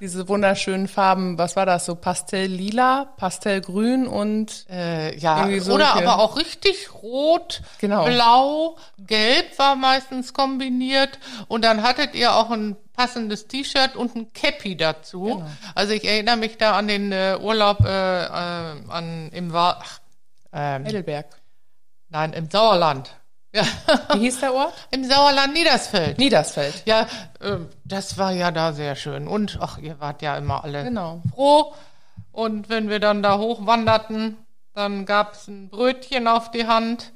[0.00, 1.84] Diese wunderschönen Farben, was war das?
[1.84, 8.04] So Pastelllila, Pastellgrün und Äh, ja, Irgendwie oder aber auch richtig rot, Genau.
[8.06, 14.32] blau, gelb war meistens kombiniert und dann hattet ihr auch ein passendes T-Shirt und ein
[14.32, 15.24] Cappy dazu.
[15.24, 15.46] Genau.
[15.74, 18.28] Also ich erinnere mich da an den äh, Urlaub äh, äh,
[18.88, 19.82] an im Wa
[20.52, 21.26] ähm, Heidelberg.
[22.08, 23.10] nein im Sauerland.
[23.52, 23.64] Ja,
[24.14, 24.72] Wie hieß der Ort?
[24.92, 26.18] im Sauerland Niedersfeld.
[26.18, 26.82] Niedersfeld.
[26.86, 27.02] Ja,
[27.40, 29.26] äh, das war ja da sehr schön.
[29.26, 31.20] Und ach, ihr wart ja immer alle Genau.
[31.34, 31.74] froh.
[32.32, 34.36] Und wenn wir dann da hochwanderten,
[34.74, 37.12] dann gab's ein Brötchen auf die Hand.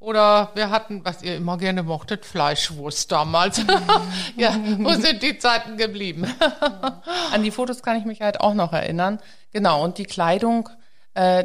[0.00, 3.62] Oder wir hatten, was ihr immer gerne mochtet, Fleischwurst damals.
[4.36, 6.32] ja, wo sind die Zeiten geblieben?
[7.32, 9.18] An die Fotos kann ich mich halt auch noch erinnern.
[9.52, 10.68] Genau, und die Kleidung,
[11.14, 11.44] äh,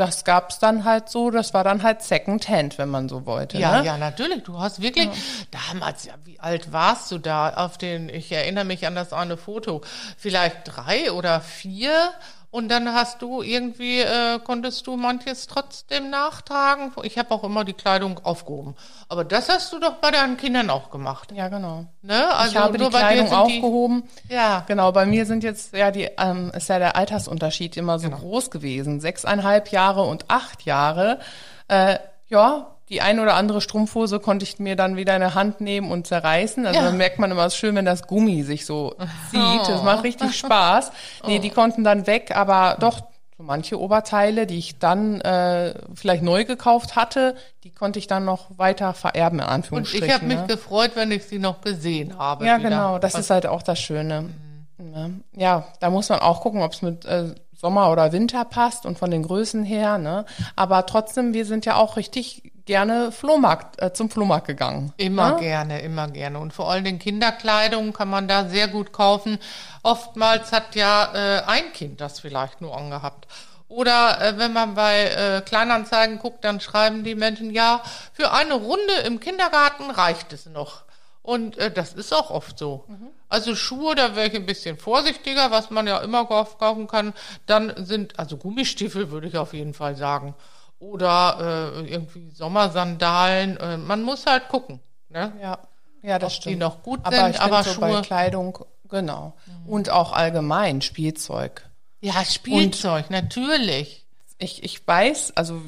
[0.00, 3.58] das gab's dann halt so, das war dann halt Second Hand, wenn man so wollte.
[3.58, 3.86] Ja, ne?
[3.86, 4.44] ja, natürlich.
[4.44, 5.10] Du hast wirklich
[5.50, 9.36] damals, ja, wie alt warst du da auf den, ich erinnere mich an das eine
[9.36, 9.82] Foto,
[10.16, 12.12] vielleicht drei oder vier.
[12.52, 16.92] Und dann hast du irgendwie, äh, konntest du manches trotzdem nachtragen.
[17.04, 18.74] Ich habe auch immer die Kleidung aufgehoben.
[19.08, 21.30] Aber das hast du doch bei deinen Kindern auch gemacht.
[21.32, 21.86] Ja, genau.
[22.02, 22.28] Ne?
[22.34, 24.02] Also ich habe die Kleidung aufgehoben.
[24.28, 24.64] Ja.
[24.66, 28.18] Genau, bei mir sind jetzt, ja, die, ähm, ist ja der Altersunterschied immer so Genau.
[28.20, 29.00] groß gewesen.
[29.00, 31.20] Sechseinhalb Jahre und acht Jahre.
[31.68, 35.60] Äh, ja, die ein oder andere Strumpfhose konnte ich mir dann wieder in der Hand
[35.60, 36.66] nehmen und zerreißen.
[36.66, 36.84] Also Ja.
[36.86, 38.94] dann merkt man immer, es ist schön, wenn das Gummi sich so
[39.30, 39.68] zieht.
[39.68, 40.90] Das macht richtig Spaß.
[41.26, 41.40] Nee, Oh.
[41.42, 43.00] die konnten dann weg, aber doch,
[43.38, 48.24] so manche Oberteile, die ich dann äh, vielleicht neu gekauft hatte, die konnte ich dann
[48.24, 50.06] noch weiter vererben, in Und Anführungsstrichen.
[50.08, 50.46] ich habe mich ne?
[50.46, 52.44] gefreut, wenn ich sie noch gesehen habe.
[52.44, 52.68] Ja, wieder.
[52.70, 54.30] genau, das ist halt auch das Schöne.
[54.78, 55.20] Ne?
[55.36, 58.98] Ja, da muss man auch gucken, ob es mit äh, Sommer oder Winter passt und
[58.98, 59.98] von den Größen her.
[59.98, 60.24] Ne?
[60.56, 64.92] Aber trotzdem, wir sind ja auch richtig gerne Flohmarkt, äh, zum Flohmarkt gegangen.
[64.96, 65.40] Immer ne?
[65.40, 66.38] gerne, immer gerne.
[66.38, 69.40] Und vor allem den Kinderkleidung kann man da sehr gut kaufen.
[69.82, 73.26] Oftmals hat ja äh, ein Kind das vielleicht nur angehabt.
[73.66, 78.54] Oder äh, wenn man bei äh, Kleinanzeigen guckt, dann schreiben die Menschen, ja, für eine
[78.54, 80.82] Runde im Kindergarten reicht es noch.
[81.22, 82.84] Und äh, das ist auch oft so.
[83.28, 87.14] Also Schuhe, da wäre ich ein bisschen vorsichtiger, was man ja immer kauf- kaufen kann.
[87.46, 90.36] Dann sind, also Gummistiefel würde ich auf jeden Fall sagen.
[90.80, 93.56] Oder äh, irgendwie Sommersandalen.
[93.58, 94.80] Äh, man muss halt gucken.
[95.08, 95.32] Ne?
[95.40, 95.58] Ja,
[96.02, 96.58] ja, das Ob die stimmt.
[96.60, 99.34] noch gut aber sind, aber so bei Schuhe- Kleidung, genau.
[99.66, 101.68] Und auch allgemein Spielzeug.
[102.00, 104.06] Ja, Spielzeug, natürlich.
[104.38, 105.60] Ich, ich weiß, also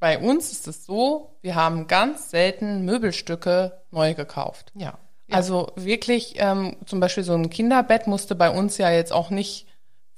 [0.00, 4.72] bei uns ist es so, wir haben ganz selten Möbelstücke neu gekauft.
[4.74, 4.94] Ja.
[5.30, 9.66] Also wirklich, ähm, zum Beispiel so ein Kinderbett musste bei uns ja jetzt auch nicht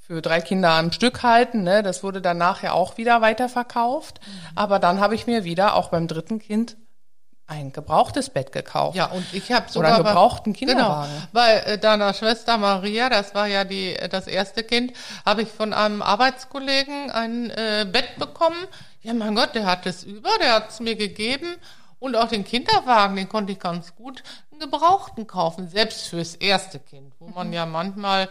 [0.06, 1.62] für drei Kinder am Stück halten.
[1.62, 1.82] Ne?
[1.82, 4.20] Das wurde dann nachher auch wieder weiterverkauft.
[4.26, 4.32] Mhm.
[4.54, 6.76] Aber dann habe ich mir wieder auch beim dritten Kind
[7.48, 8.96] ein gebrauchtes Bett gekauft.
[8.96, 11.10] Ja, und ich habe Oder sogar einen bei- gebrauchten Kinderwagen.
[11.12, 14.92] Genau, bei äh, deiner Schwester Maria, das war ja die äh, das erste Kind,
[15.24, 18.56] habe ich von einem Arbeitskollegen ein äh, Bett bekommen.
[19.02, 21.54] Ja, mein Gott, der hat es über, der hat es mir gegeben.
[21.98, 26.78] Und auch den Kinderwagen, den konnte ich ganz gut einen Gebrauchten kaufen, selbst fürs erste
[26.78, 27.34] Kind, wo Mhm.
[27.34, 28.28] man ja manchmal,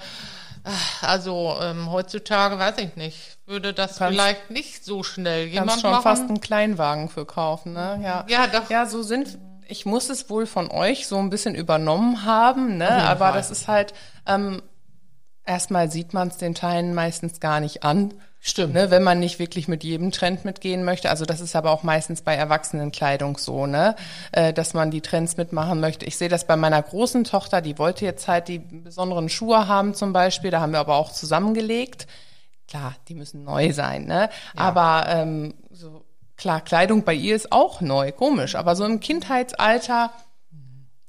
[1.01, 5.81] also ähm, heutzutage, weiß ich nicht, würde das Kannst- vielleicht nicht so schnell jemand Kannst
[5.81, 6.03] schon machen.
[6.03, 7.99] fast einen Kleinwagen für kaufen, ne?
[8.03, 8.25] Ja.
[8.27, 8.69] Ja, doch.
[8.69, 9.37] Ja, so sind.
[9.67, 12.89] Ich muss es wohl von euch so ein bisschen übernommen haben, ne?
[13.03, 13.33] Aber Fall.
[13.33, 13.93] das ist halt.
[14.27, 14.61] Ähm,
[15.43, 18.13] erstmal sieht man es den Teilen meistens gar nicht an.
[18.47, 18.75] Stimmt.
[18.75, 21.09] Ne, wenn man nicht wirklich mit jedem Trend mitgehen möchte.
[21.09, 23.95] Also das ist aber auch meistens bei Erwachsenenkleidung so, ne?
[24.31, 26.05] Äh, dass man die Trends mitmachen möchte.
[26.05, 29.95] Ich sehe das bei meiner großen Tochter, die wollte jetzt halt die besonderen Schuhe haben
[29.95, 30.51] zum Beispiel.
[30.51, 32.05] Da haben wir aber auch zusammengelegt.
[32.67, 34.29] Klar, die müssen neu sein, ne?
[34.55, 36.05] Aber ähm, so
[36.37, 38.53] klar, Kleidung bei ihr ist auch neu, komisch.
[38.53, 40.11] Aber so im Kindheitsalter,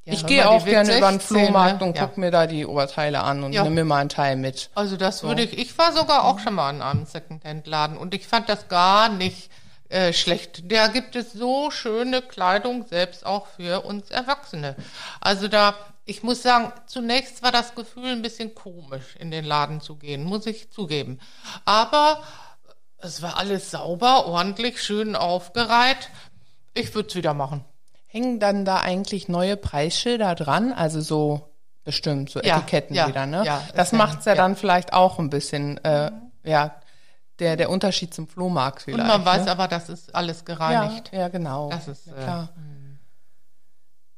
[0.07, 1.87] Ja, ich gehe auch gerne über den 16, Flohmarkt ne?
[1.89, 2.07] und Ja.
[2.07, 3.65] guck mir da die Oberteile an und Ja.
[3.65, 4.71] nimm mir mal einen Teil mit.
[4.77, 8.27] Also das würde ich, ich war sogar auch schon mal in einem Secondhand-Laden und ich
[8.29, 9.51] fand das gar nicht
[9.89, 10.71] äh, schlecht.
[10.71, 14.77] Da gibt es so schöne Kleidung, selbst auch für uns Erwachsene.
[15.21, 19.81] Also da, ich muss sagen, zunächst war das Gefühl ein bisschen komisch, in den Laden
[19.81, 21.19] zu gehen, muss ich zugeben.
[21.65, 22.23] Aber
[22.99, 26.11] es war alles sauber, ordentlich, schön aufgereiht.
[26.75, 27.65] Ich würde es wieder machen.
[28.17, 30.73] Hängen dann da eigentlich neue Preisschilder dran?
[30.73, 31.51] Also so
[31.85, 33.45] bestimmt, so Ja, Etiketten ja, wieder, ne?
[33.45, 36.11] ja, das ja- macht's ja, dann vielleicht auch ein bisschen, äh,
[36.43, 36.77] ja,
[37.39, 39.03] der, der Unterschied zum Flohmarkt vielleicht.
[39.03, 39.51] Und man weiß ne?
[39.51, 41.11] aber, das ist alles gereinigt.
[41.13, 41.69] Ja, genau.
[41.69, 42.49] Das ist, ja, äh, klar.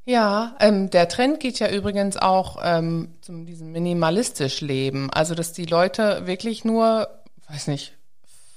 [0.04, 5.10] Ja, ähm, der Trend geht ja übrigens auch ähm, zum diesem minimalistisch Leben.
[5.10, 7.08] Also dass die Leute wirklich nur,
[7.48, 7.97] weiß nicht,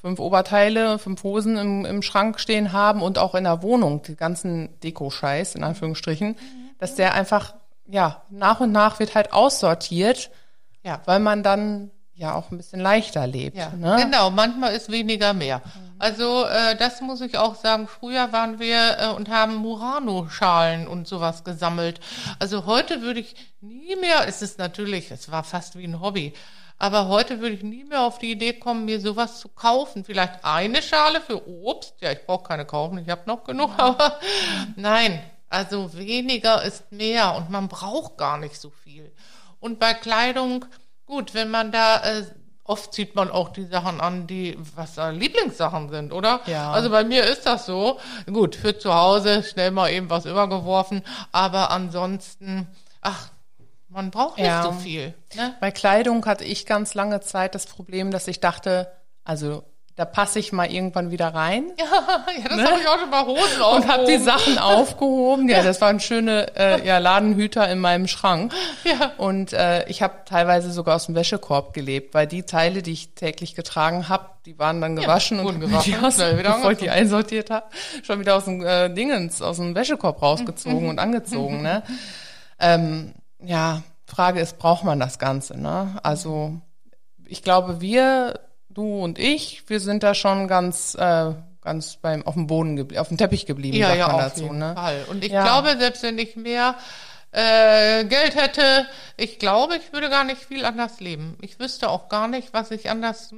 [0.02, 4.16] fünf Oberteile, fünf Hosen im, im Schrank stehen haben und auch in der Wohnung, die
[4.16, 6.36] ganzen Deko-Scheiß, in Anführungsstrichen,
[6.80, 7.54] dass der einfach,
[7.88, 10.32] ja, nach und nach wird halt aussortiert,
[10.84, 11.02] Ja.
[11.06, 13.58] weil man dann ja auch ein bisschen leichter lebt.
[13.58, 13.98] Ja, ne?
[14.04, 14.30] genau.
[14.30, 15.62] Manchmal ist weniger mehr.
[15.98, 17.88] Also äh, das muss ich auch sagen.
[17.88, 22.00] Früher waren wir äh, und haben Murano-Schalen und sowas gesammelt.
[22.40, 24.28] Also heute würde ich nie mehr.
[24.28, 26.34] Es ist natürlich, es war fast wie ein Hobby.
[26.82, 30.04] Aber heute würde ich nie mehr auf die Idee kommen, mir sowas zu kaufen.
[30.04, 31.94] Vielleicht eine Schale für Obst.
[32.02, 32.98] Ja, ich brauche keine kaufen.
[32.98, 33.70] Ich habe noch genug.
[33.78, 34.18] Aber
[34.76, 39.12] nein, also weniger ist mehr und man braucht gar nicht so viel.
[39.60, 40.66] Und bei Kleidung,
[41.06, 42.24] gut, wenn man da, äh,
[42.64, 46.42] oft zieht man auch die Sachen an, die, was da Lieblingssachen sind, oder?
[46.48, 46.72] Ja.
[46.72, 48.00] Also bei mir ist das so.
[48.26, 52.68] Gut, für zu Hause schnell mal eben was übergeworfen, aber ansonsten,
[53.02, 53.30] ach,
[53.92, 54.64] man braucht nicht Ja.
[54.64, 55.14] so viel.
[55.36, 55.56] Ne?
[55.60, 58.92] Bei Kleidung hatte ich ganz lange Zeit das Problem, dass ich dachte,
[59.24, 59.64] also
[59.98, 63.60] da passe ich mal irgendwann wieder rein ja, das habe ich auch schon mal Hosen
[63.60, 63.66] Ne?
[63.68, 64.24] und habe die aufgehoben.
[64.24, 65.50] Sachen aufgehoben.
[65.50, 68.54] Ja, das waren schöne äh, ja, Ladenhüter in meinem Schrank.
[68.86, 69.12] Ja.
[69.18, 73.14] Und äh, ich habe teilweise sogar aus dem Wäschekorb gelebt, weil die Teile, die ich
[73.16, 76.40] täglich getragen habe, die waren dann gewaschen und wurden hab mir die gewaschen, aus, schnell
[76.40, 77.66] wieder bevor ich die einsortiert habe,
[78.02, 81.62] schon wieder aus dem äh, Dingens, aus dem Wäschekorb rausgezogen und angezogen.
[81.62, 81.84] Ne?
[82.60, 85.58] Ähm, ja, Frage ist, braucht man das Ganze?
[85.60, 86.00] Ne?
[86.04, 86.60] Also
[87.26, 92.34] ich glaube, wir, du und ich, wir sind da schon ganz, äh, ganz beim auf
[92.34, 94.44] dem Boden geblieben, auf dem Teppich geblieben, Ja, sagt ja, man auf dazu.
[94.44, 94.74] jeden Ne?
[94.76, 95.06] Fall.
[95.10, 95.44] Und ich Ja.
[95.44, 96.76] glaube, selbst wenn ich mehr
[97.34, 101.38] äh, Geld hätte, ich glaube, ich würde gar nicht viel anders leben.
[101.42, 103.34] Ich wüsste auch gar nicht, was ich anders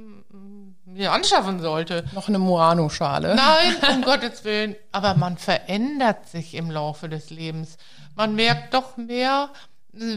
[0.84, 2.04] mir anschaffen sollte.
[2.12, 3.36] Noch eine Murano-Schale.
[3.36, 4.74] Nein, um Gottes Willen.
[4.90, 7.76] Aber man verändert sich im Laufe des Lebens.
[8.16, 9.50] Man merkt doch mehr,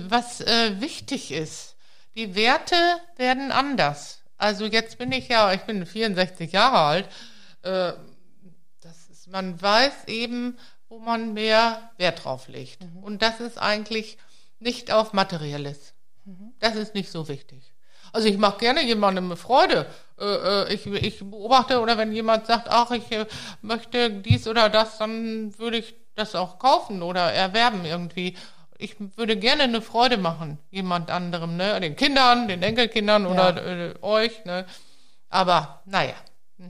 [0.09, 1.75] was äh, wichtig ist.
[2.15, 2.75] Die Werte
[3.15, 4.21] werden anders.
[4.37, 7.09] Also jetzt bin ich ja, ich bin 64 Jahre alt.
[7.63, 7.93] Äh,
[8.81, 10.57] das ist, man weiß eben,
[10.89, 12.79] wo man mehr Wert drauf legt.
[13.01, 14.17] Und das ist eigentlich
[14.59, 15.93] nicht auf Materielles.
[16.59, 17.73] Das ist nicht so wichtig.
[18.13, 19.85] Also ich mache gerne jemandem eine Freude.
[20.19, 23.03] Äh, äh, ich, ich beobachte oder wenn jemand sagt, ach, ich
[23.61, 28.35] möchte dies oder das, dann würde ich das auch kaufen oder erwerben irgendwie.
[28.77, 31.79] Ich würde gerne eine Freude machen, jemand anderem, ne?
[31.79, 34.65] Den Kindern, den Enkelkindern oder äh, euch, ne?
[35.29, 36.13] Aber naja.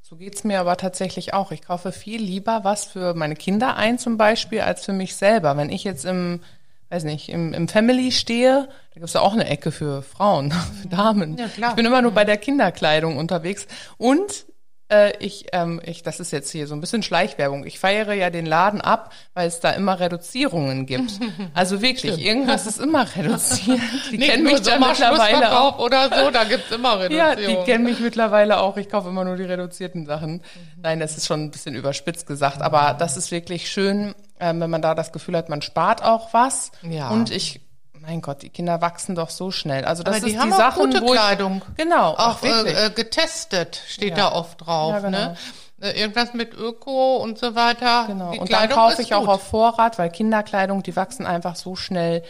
[0.00, 1.52] So geht's mir aber tatsächlich auch.
[1.52, 5.54] Ich kaufe viel lieber was für meine Kinder ein zum Beispiel, als für mich selber.
[5.58, 6.40] Wenn ich jetzt im,
[6.88, 10.88] weiß nicht, im, im Family stehe, da gibt's ja auch eine Ecke für Frauen, für
[10.88, 11.36] Damen.
[11.36, 11.70] Ja, klar.
[11.70, 13.66] Ich bin immer nur bei der Kinderkleidung unterwegs.
[13.98, 14.46] Und
[14.90, 17.66] äh, ich, ähm, ich, das ist jetzt hier so ein bisschen Schleichwerbung.
[17.66, 21.12] Ich feiere ja den Laden ab, weil es da immer Reduzierungen gibt.
[21.54, 23.80] Also wirklich, irgendwas ist immer reduziert.
[24.10, 25.78] Die kennen mich da mittlerweile auch.
[25.78, 27.64] Oder so, da gibt's immer Ja, Reduzierung.
[27.64, 28.76] die kennen mich mittlerweile auch.
[28.76, 30.42] Ich kaufe immer nur die reduzierten Sachen.
[30.80, 34.70] Nein, das ist schon ein bisschen überspitzt gesagt, aber das ist wirklich schön, ähm, wenn
[34.70, 36.70] man da das Gefühl hat, man spart auch was.
[36.82, 37.08] Ja.
[37.10, 37.60] Und ich,
[38.08, 39.84] mein Gott, die Kinder wachsen doch so schnell.
[39.84, 41.62] Also das Aber ist die haben die auch Sachen, gute ich, Kleidung.
[41.76, 44.30] Genau, auch auch äh, äh, getestet steht Ja.
[44.30, 45.18] da oft drauf, Ja, genau.
[45.18, 45.36] ne?
[45.82, 48.04] Äh, Irgendwas mit Öko und so weiter.
[48.06, 48.32] Genau.
[48.32, 49.28] Die Und dann Kleidung kaufe ist ich auch gut.
[49.28, 52.22] auf Vorrat, weil Kinderkleidung, die wachsen einfach so schnell.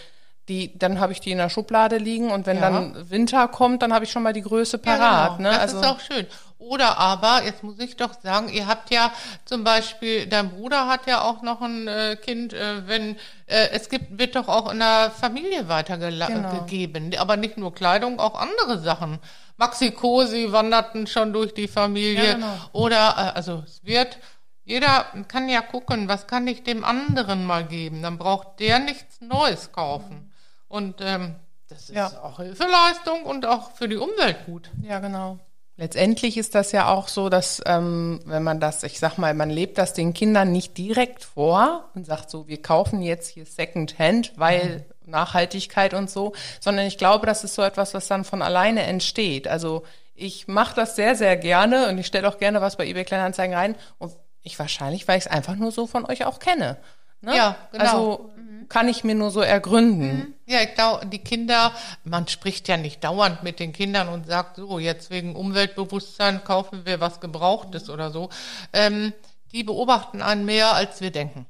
[0.48, 2.70] Die, dann habe ich die in der Schublade liegen und wenn Ja.
[2.70, 5.36] dann Winter kommt, dann habe ich schon mal die Größe Ja, parat.
[5.36, 5.50] genau.
[5.50, 5.54] ne?
[5.56, 6.26] Das also ist auch schön.
[6.58, 9.12] Oder aber, jetzt muss ich doch sagen, ihr habt ja
[9.44, 13.88] zum Beispiel, dein Bruder hat ja auch noch ein äh, Kind, äh, wenn äh, es
[13.88, 16.60] gibt, wird doch auch in der Familie weitergegeben, Genau.
[16.60, 17.10] gegeben.
[17.18, 19.20] aber nicht nur Kleidung, auch andere Sachen.
[19.56, 22.24] Maxi Cosi wanderten schon durch die Familie.
[22.26, 22.54] Ja, genau.
[22.72, 24.18] Oder äh, also es wird
[24.64, 28.02] jeder kann ja gucken, was kann ich dem anderen mal geben.
[28.02, 30.27] Dann braucht der nichts Neues kaufen.
[30.68, 31.34] Und ähm,
[31.68, 32.10] das ist Ja.
[32.22, 34.70] auch Hilfeleistung und auch für die Umwelt gut.
[34.82, 35.38] Ja, genau.
[35.76, 39.48] Letztendlich ist das ja auch so, dass ähm, wenn man das, ich sag mal, man
[39.48, 43.96] lebt das den Kindern nicht direkt vor und sagt so, wir kaufen jetzt hier Second
[43.98, 48.42] Hand, weil Nachhaltigkeit und so, sondern ich glaube, das ist so etwas, was dann von
[48.42, 49.46] alleine entsteht.
[49.46, 53.04] Also ich mache das sehr, sehr gerne und ich stelle auch gerne was bei eBay
[53.04, 56.76] Kleinanzeigen rein und ich wahrscheinlich, weil ich es einfach nur so von euch auch kenne.
[57.20, 57.36] Ne?
[57.36, 57.84] Ja, genau.
[57.84, 58.30] Also
[58.68, 60.34] kann ich mir nur so ergründen.
[60.46, 61.72] Ja, ich glaube, die Kinder,
[62.04, 66.84] man spricht ja nicht dauernd mit den Kindern und sagt so, jetzt wegen Umweltbewusstsein kaufen
[66.84, 68.28] wir was Gebrauchtes oder so.
[68.72, 69.12] Ähm,
[69.52, 71.46] die beobachten einen mehr, als wir denken.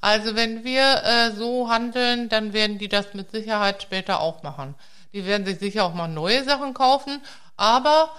[0.00, 4.74] Also wenn wir äh, so handeln, dann werden die das mit Sicherheit später auch machen.
[5.12, 7.22] Die werden sich sicher auch mal neue Sachen kaufen,
[7.56, 8.10] aber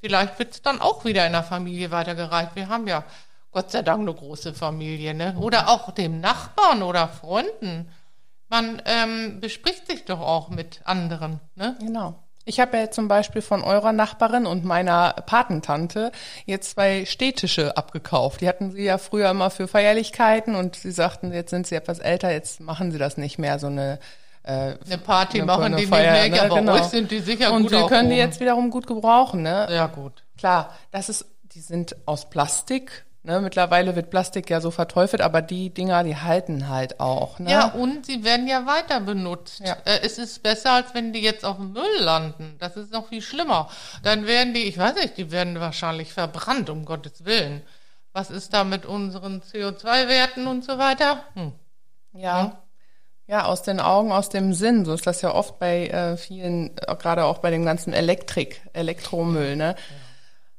[0.00, 2.54] vielleicht wird es dann auch wieder in der Familie weitergereicht.
[2.54, 3.04] Wir haben ja
[3.54, 5.36] Gott sei Dank eine große Familie, ne?
[5.40, 7.88] Oder auch dem Nachbarn oder Freunden.
[8.48, 11.76] Man ähm, bespricht sich doch auch mit anderen, ne?
[11.80, 12.16] Genau.
[12.46, 16.12] Ich habe ja zum Beispiel von eurer Nachbarin und meiner Patentante
[16.44, 18.42] jetzt zwei städtische abgekauft.
[18.42, 22.00] Die hatten sie ja früher immer für Feierlichkeiten und sie sagten, jetzt sind sie etwas
[22.00, 23.98] älter, jetzt machen sie das nicht mehr, so eine
[24.42, 26.50] äh, eine Party eine, machen eine die Feier, nicht mehr, ne?
[26.50, 26.74] aber genau.
[26.74, 29.66] euch sind die sicher und gut Und wir können die jetzt wiederum gut gebrauchen, ne?
[29.70, 30.22] Ja, gut.
[30.36, 35.40] Klar, das ist, die sind aus Plastik, Ne, mittlerweile wird Plastik ja so verteufelt, aber
[35.40, 37.38] die Dinger, die halten halt auch.
[37.38, 37.50] Ne?
[37.50, 39.60] Ja, und sie werden ja weiter benutzt.
[39.60, 39.78] Ja.
[39.86, 42.56] Äh, es ist besser, als wenn die jetzt auf dem Müll landen.
[42.58, 43.70] Das ist noch viel schlimmer.
[44.02, 47.62] Dann werden die, ich weiß nicht, die werden wahrscheinlich verbrannt, um Gottes Willen.
[48.12, 51.24] Was ist da mit unseren CO2-Werten und so weiter?
[51.32, 51.52] Hm.
[52.12, 52.42] Ja.
[52.42, 52.52] Hm?
[53.26, 54.84] Ja, aus den Augen, aus dem Sinn.
[54.84, 58.60] So ist das ja oft bei äh, vielen, äh, gerade auch bei dem ganzen Elektrik,
[58.74, 59.76] Elektromüll, ne?
[59.78, 60.03] Ja.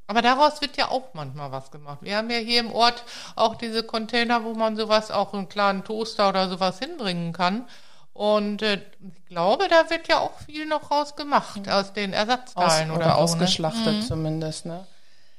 [0.08, 2.00] Aber daraus wird ja auch manchmal was gemacht.
[2.02, 3.04] Wir haben ja hier im Ort
[3.36, 7.66] auch diese Container, wo man sowas, auch einen kleinen Toaster oder sowas hinbringen kann.
[8.14, 12.92] Und äh, ich glaube, da wird ja auch viel noch raus gemacht aus den Ersatzteilen
[12.92, 13.16] aus, oder, oder so, ne?
[13.16, 14.02] ausgeschlachtet ne?
[14.02, 14.66] zumindest.
[14.66, 14.86] Ne?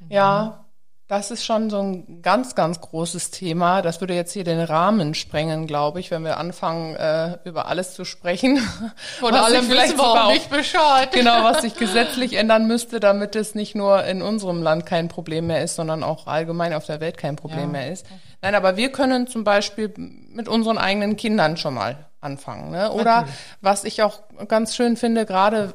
[0.09, 0.66] Ja,
[1.09, 3.81] das ist schon so ein ganz, ganz großes Thema.
[3.81, 7.95] Das würde jetzt hier den Rahmen sprengen, glaube ich, wenn wir anfangen, äh, über alles
[7.95, 8.61] zu sprechen.
[9.23, 11.13] Oder alle vielleicht auch nicht Bescheid.
[11.13, 15.47] Genau, was sich gesetzlich ändern müsste, damit es nicht nur in unserem Land kein Problem
[15.47, 17.67] mehr ist, sondern auch allgemein auf der Welt kein Problem ja.
[17.67, 18.05] mehr ist.
[18.43, 22.73] Nein, aber wir können zum Beispiel mit unseren eigenen Kindern schon mal anfangen.
[22.73, 22.91] Ne?
[22.91, 23.37] Oder Natürlich.
[23.61, 25.75] was ich auch ganz schön finde, gerade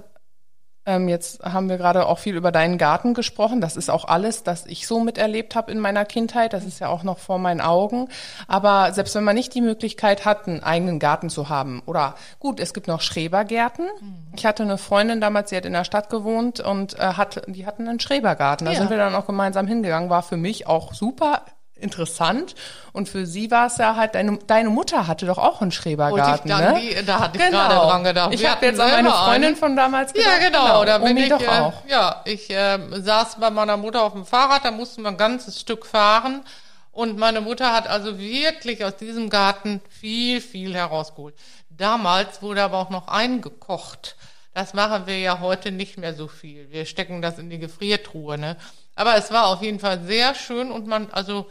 [0.91, 3.61] ähm, jetzt haben wir gerade auch viel über deinen Garten gesprochen.
[3.61, 6.53] Das ist auch alles, das ich so miterlebt habe in meiner Kindheit.
[6.53, 8.09] Das ist ja auch noch vor meinen Augen.
[8.47, 12.59] Aber selbst wenn man nicht die Möglichkeit hat, einen eigenen Garten zu haben, oder gut,
[12.59, 13.85] es gibt noch Schrebergärten.
[13.85, 14.33] Mhm.
[14.35, 17.65] Ich hatte eine Freundin damals, die hat in der Stadt gewohnt und äh, hat, die
[17.65, 18.65] hatten einen Schrebergarten.
[18.65, 18.79] Da ja.
[18.79, 20.09] sind wir dann auch gemeinsam hingegangen.
[20.09, 21.43] War für mich auch super
[21.81, 22.55] interessant.
[22.93, 26.49] Und für sie war es ja halt, deine, deine Mutter hatte doch auch einen Schrebergarten,
[26.49, 26.79] dann, ne?
[26.79, 27.57] Die, da hatte ich genau.
[27.57, 28.33] gerade dran gedacht.
[28.33, 29.55] Ich habe jetzt an meine Freundin einen.
[29.55, 30.29] von damals gedacht.
[30.39, 30.81] Ja, genau.
[30.81, 30.85] genau.
[30.85, 31.73] Da bin ich, doch äh, auch.
[31.87, 35.59] Ja, ich äh, saß bei meiner Mutter auf dem Fahrrad, da mussten wir ein ganzes
[35.59, 36.43] Stück fahren.
[36.91, 41.35] Und meine Mutter hat also wirklich aus diesem Garten viel, viel herausgeholt.
[41.69, 44.17] Damals wurde aber auch noch eingekocht.
[44.53, 46.69] Das machen wir ja heute nicht mehr so viel.
[46.69, 48.57] Wir stecken das in die Gefriertruhe, ne?
[48.95, 51.47] Aber es war auf jeden Fall sehr schön und man, also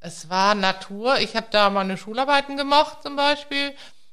[0.00, 1.18] es war Natur.
[1.18, 3.72] Ich habe da meine Schularbeiten gemacht zum Beispiel.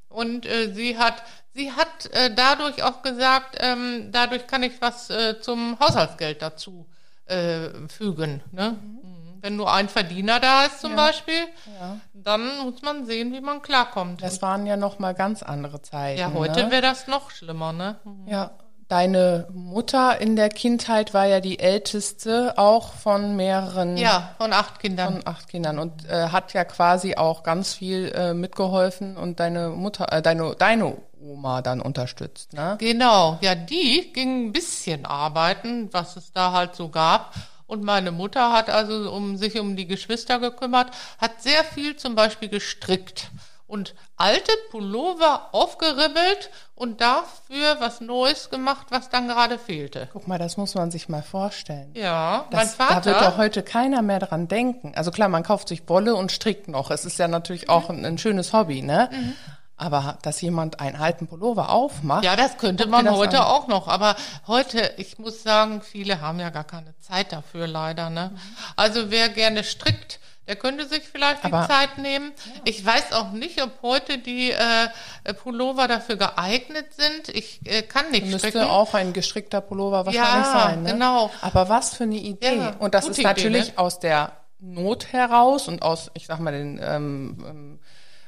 [0.09, 5.09] Und äh, sie hat, sie hat äh, dadurch auch gesagt, ähm, dadurch kann ich was
[5.09, 6.87] äh, zum Haushaltsgeld dazu
[7.25, 8.41] äh, fügen.
[8.51, 8.77] Ne?
[8.81, 9.39] Mhm.
[9.41, 10.97] Wenn nur ein Verdiener da ist zum ja.
[10.97, 11.47] Beispiel,
[11.79, 11.99] ja.
[12.13, 14.21] dann muss man sehen, wie man klarkommt.
[14.21, 16.19] Das waren ja noch mal ganz andere Zeiten.
[16.19, 16.71] Ja, heute ne?
[16.71, 17.97] wäre das noch schlimmer, ne?
[18.05, 18.27] Mhm.
[18.27, 18.51] Ja,
[18.93, 23.97] Deine Mutter in der Kindheit war ja die älteste auch von mehreren.
[23.97, 25.13] Ja, von acht Kindern.
[25.13, 29.69] Von acht Kindern und äh, hat ja quasi auch ganz viel äh, mitgeholfen und deine
[29.69, 32.75] Mutter, äh, deine, deine Oma dann unterstützt, ne?
[32.79, 37.33] Genau, ja, die ging ein bisschen arbeiten, was es da halt so gab.
[37.65, 42.13] Und meine Mutter hat also um sich um die Geschwister gekümmert, hat sehr viel zum
[42.13, 43.31] Beispiel gestrickt
[43.73, 50.09] und alte Pullover aufgeribbelt und dafür was Neues gemacht, was dann gerade fehlte.
[50.13, 51.89] Guck mal, das muss man sich mal vorstellen.
[51.95, 53.01] Ja, das, mein Vater.
[53.01, 54.93] Da wird ja heute keiner mehr dran denken.
[54.95, 56.91] Also klar, man kauft sich Wolle und strickt noch.
[56.91, 59.09] Es ist ja natürlich auch ein, ein schönes Hobby, ne?
[59.11, 59.33] Mhm.
[59.75, 62.23] Aber dass jemand einen alten Pullover aufmacht.
[62.23, 63.47] Ja, das könnte man heute an.
[63.47, 63.87] auch noch.
[63.87, 68.11] Aber heute, ich muss sagen, viele haben ja gar keine Zeit dafür, leider.
[68.11, 68.29] Ne?
[68.33, 68.39] Mhm.
[68.75, 72.33] Also wer gerne strickt, der könnte sich vielleicht Aber, die Zeit nehmen.
[72.45, 72.51] Ja.
[72.65, 77.29] Ich weiß auch nicht, ob heute die äh, Pullover dafür geeignet sind.
[77.29, 78.67] Ich äh, kann nicht Müsste stricken.
[78.67, 80.83] auch ein gestrickter Pullover wahrscheinlich ja, sein.
[80.83, 80.93] Ne?
[80.93, 81.31] genau.
[81.41, 82.57] Aber was für eine Idee.
[82.57, 83.77] Ja, und das ist natürlich Idee, ne?
[83.77, 87.79] aus der Not heraus und aus, ich sag mal, den ähm, ähm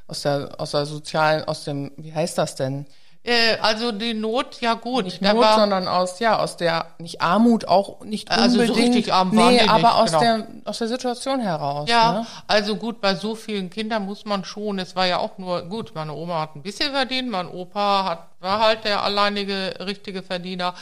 [0.07, 2.85] aus der aus der sozialen, aus dem, wie heißt das denn?
[3.25, 5.05] Äh, also die Not, ja gut.
[5.05, 8.69] Nicht Not, war, sondern aus, ja, aus der, nicht Armut, auch nicht also unbedingt.
[8.69, 10.19] Also so richtig arm waren Nee, aber nicht, aus genau.
[10.21, 11.89] der, aus der Situation heraus.
[11.89, 12.27] Ja, ne?
[12.45, 15.93] also gut, bei so vielen Kindern muss man schon, es war ja auch nur, gut,
[15.95, 20.75] meine Oma hat ein bisschen verdient, mein Opa hat, war halt der alleinige richtige Verdiener,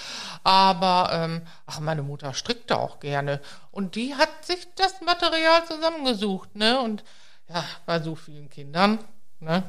[0.43, 3.39] aber, ähm, ach, meine Mutter strickte auch gerne
[3.71, 7.05] und die hat sich das Material zusammengesucht, ne, und
[7.47, 8.99] ja, bei so vielen Kindern,
[9.39, 9.63] ne,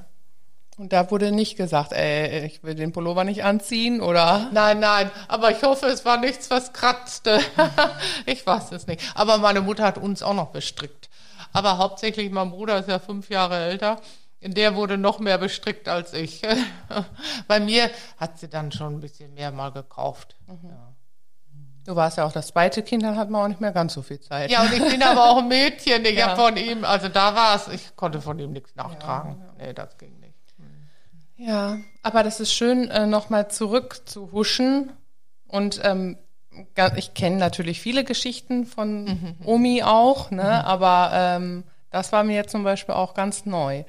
[0.76, 4.48] und da wurde nicht gesagt, ey, ich will den Pullover nicht anziehen oder?
[4.52, 7.40] Nein, nein, aber ich hoffe, es war nichts, was kratzte.
[8.26, 9.00] ich weiß es nicht.
[9.14, 11.08] Aber meine Mutter hat uns auch noch bestrickt.
[11.52, 14.00] Aber hauptsächlich, mein Bruder ist ja fünf Jahre älter.
[14.42, 16.42] Der wurde noch mehr bestrickt als ich.
[17.48, 20.36] Bei mir hat sie dann schon ein bisschen mehr mal gekauft.
[20.46, 20.68] Mhm.
[20.68, 20.92] Ja.
[21.86, 24.00] Du warst ja auch das zweite Kind, dann hat man auch nicht mehr ganz so
[24.00, 24.50] viel Zeit.
[24.50, 26.04] Ja, und ich bin aber auch ein Mädchen.
[26.06, 26.28] Ich Ja.
[26.28, 29.42] habe von ihm, also da war es, ich konnte von ihm nichts nachtragen.
[29.58, 30.23] Nee, das ging nicht.
[31.46, 34.92] Ja, aber das ist schön, äh, nochmal zurück zu huschen.
[35.46, 36.16] Und ähm,
[36.96, 40.64] ich kenne natürlich viele Geschichten von Omi auch, ne?
[40.64, 43.84] aber ähm, das war mir jetzt zum Beispiel auch ganz neu.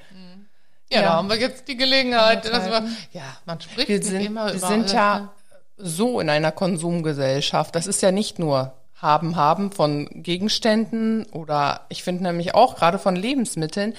[0.90, 1.02] Ja, Ja.
[1.02, 2.44] da haben wir jetzt die Gelegenheit.
[2.44, 5.28] Dass wir, ja, man spricht Wir sind, immer wir über sind alles, ja ne?
[5.76, 7.74] so in einer Konsumgesellschaft.
[7.74, 12.98] Das ist ja nicht nur haben, haben von Gegenständen oder ich finde nämlich auch gerade
[12.98, 13.94] von Lebensmitteln.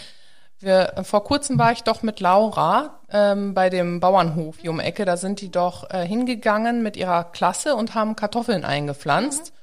[0.59, 5.05] Wir, vor kurzem war ich doch mit Laura ähm, bei dem Bauernhof hier um Ecke.
[5.05, 9.51] Da sind die doch äh, hingegangen mit ihrer Klasse und haben Kartoffeln eingepflanzt.
[9.51, 9.56] Wir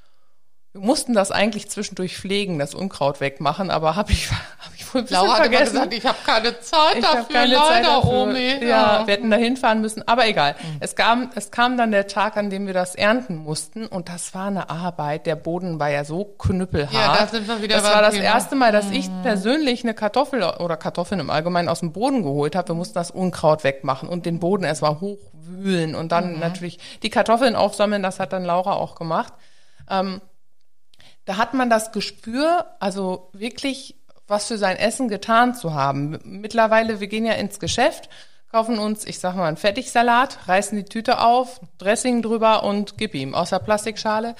[0.75, 5.05] mussten das eigentlich zwischendurch pflegen, das Unkraut wegmachen, aber habe ich, hab ich wohl ein
[5.07, 5.72] bisschen Laura vergessen.
[5.75, 8.11] gesagt, ich habe keine Zeit Ich dafür, keine leider, Zeit dafür.
[8.12, 8.64] Omi.
[8.66, 10.57] Ja, wir hätten da hinfahren müssen, aber egal.
[10.81, 14.35] Es, kam, es kam dann der Tag, an dem wir das ernten mussten und das
[14.35, 15.27] war eine Arbeit.
[15.27, 16.93] Der Boden war ja so knüppelhart.
[16.93, 18.25] Ja, da sind wir wieder Das war das Thema.
[18.25, 22.57] erste Mal, dass ich persönlich eine Kartoffel oder Kartoffeln im Allgemeinen aus dem Boden geholt
[22.57, 22.68] habe.
[22.68, 27.55] Wir mussten das Unkraut wegmachen und den Boden erstmal hochwühlen und dann natürlich die Kartoffeln
[27.55, 28.03] aufsammeln.
[28.03, 29.33] Das hat dann Laura auch gemacht.
[29.89, 30.20] Ähm,
[31.25, 33.97] da hat man das Gespür, also wirklich
[34.27, 36.18] was für sein Essen getan zu haben.
[36.25, 38.09] Mittlerweile, wir gehen ja ins Geschäft,
[38.51, 43.14] kaufen uns, ich sag mal, einen Fertigsalat, reißen die Tüte auf, Dressing drüber und gib
[43.14, 44.35] ihm aus der Plastikschale.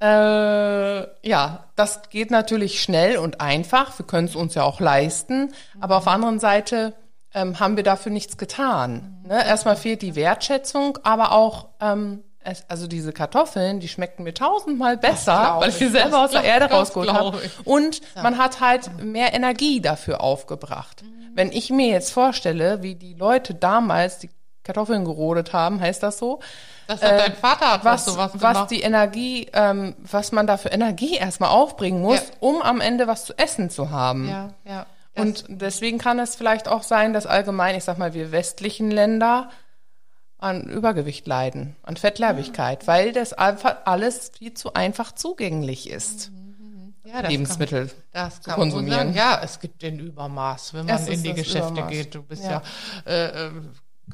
[0.00, 3.98] Äh, ja, das geht natürlich schnell und einfach.
[3.98, 5.52] Wir können es uns ja auch leisten.
[5.80, 6.94] Aber auf der anderen Seite
[7.34, 9.24] ähm, haben wir dafür nichts getan.
[9.26, 9.44] Ne?
[9.44, 12.22] Erstmal fehlt die Wertschätzung, aber auch ähm,
[12.68, 16.66] also diese Kartoffeln, die schmeckten mir tausendmal besser, weil ich sie selber aus der Erde
[16.66, 17.40] rausgeholt habe.
[17.64, 21.02] Und man hat halt mehr Energie dafür aufgebracht.
[21.34, 24.30] Wenn ich mir jetzt vorstelle, wie die Leute damals die
[24.64, 26.40] Kartoffeln gerodet haben, heißt das so?
[26.88, 28.70] Das hat dein Vater hat Äh, was, was, sowas was gemacht.
[28.70, 32.24] die Energie, ähm, was man da für Energie erstmal aufbringen muss, Ja.
[32.40, 34.28] um am Ende was zu essen zu haben.
[34.28, 34.86] ja, ja.
[35.16, 39.48] Und deswegen kann es vielleicht auch sein, dass allgemein, ich sag mal, wir westlichen Länder
[40.38, 46.30] an Übergewicht leiden, an Fettleibigkeit, weil das einfach alles viel zu einfach zugänglich ist.
[47.04, 49.14] ja, das Lebensmittel Kann, das zu konsumieren.
[49.14, 51.90] Ja, es gibt den Übermaß, wenn man Es in die Geschäfte Übermaß.
[51.90, 52.14] geht.
[52.14, 52.62] Du bist Ja.
[53.06, 53.50] ja, äh, äh,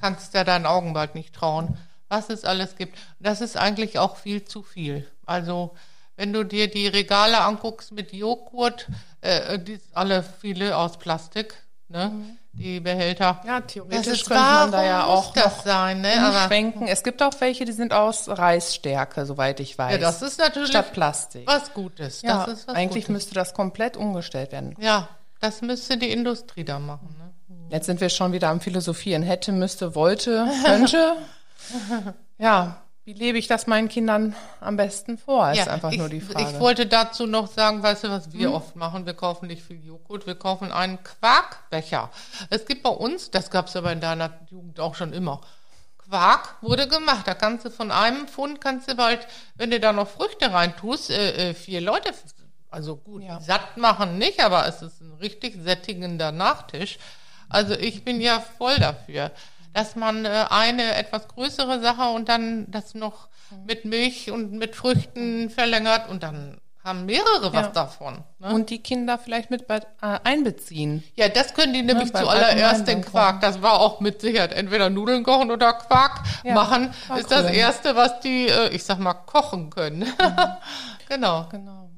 [0.00, 1.76] kannst ja deinen Augen bald nicht trauen,
[2.08, 2.96] was es alles gibt.
[3.20, 5.06] Das ist eigentlich auch viel zu viel.
[5.26, 5.74] Also
[6.16, 8.88] wenn du dir die Regale anguckst mit Joghurt,
[9.20, 11.54] äh, die sind alle viele aus Plastik,
[11.88, 12.12] ne?
[12.56, 13.40] Die Behälter.
[13.44, 16.12] Ja, theoretisch könnte man da ja auch das noch sein, ne?
[16.28, 16.86] Umschwenken.
[16.86, 19.92] Es gibt auch welche, die sind aus Reisstärke, soweit ich weiß.
[19.92, 21.46] ja, das ist natürlich statt Plastik.
[21.46, 22.22] was Gutes.
[22.22, 23.08] ja, was eigentlich Gutes.
[23.08, 24.76] müsste das komplett umgestellt werden.
[24.78, 25.08] Ja,
[25.40, 27.16] das müsste die Industrie da machen.
[27.18, 27.24] Ne?
[27.70, 29.22] Jetzt sind wir schon wieder am Philosophieren.
[29.22, 31.16] Hätte, müsste, wollte, könnte.
[32.38, 36.20] ja, wie lebe ich das meinen Kindern am besten vor, ist einfach ich, nur die
[36.20, 36.50] Frage.
[36.50, 38.54] Ich wollte dazu noch sagen, weißt du, was wir Hm?
[38.54, 39.04] oft machen?
[39.06, 42.10] Wir kaufen nicht viel Joghurt, wir kaufen einen Quarkbecher.
[42.50, 45.40] Es gibt bei uns, das gab es aber in deiner Jugend auch schon immer,
[46.08, 47.26] Quark wurde gemacht.
[47.26, 51.10] Da kannst du von einem Pfund, kannst du bald, wenn du da noch Früchte reintust,
[51.10, 52.10] äh, äh, vier Leute,
[52.70, 53.40] also gut, Ja.
[53.40, 56.98] satt machen nicht, aber es ist ein richtig sättigender Nachtisch.
[57.48, 59.30] Also ich bin ja voll dafür,
[59.74, 63.28] dass man äh, eine etwas größere Sache und dann das noch
[63.66, 67.72] mit Milch und mit Früchten verlängert und dann haben mehrere was Ja.
[67.72, 68.24] davon.
[68.38, 68.52] Ne?
[68.52, 71.02] Und die Kinder vielleicht mit bei, äh, einbeziehen.
[71.16, 73.00] Ja, das können die nämlich beim zuallererst den.
[73.00, 73.40] Quark.
[73.40, 76.92] Das war auch mit Sicherheit entweder Nudeln kochen oder Quark Ja, machen.
[77.06, 80.12] Quark ist das erste, was die, äh, ich sag mal, kochen können.
[81.08, 81.46] genau.
[81.50, 81.90] Genau.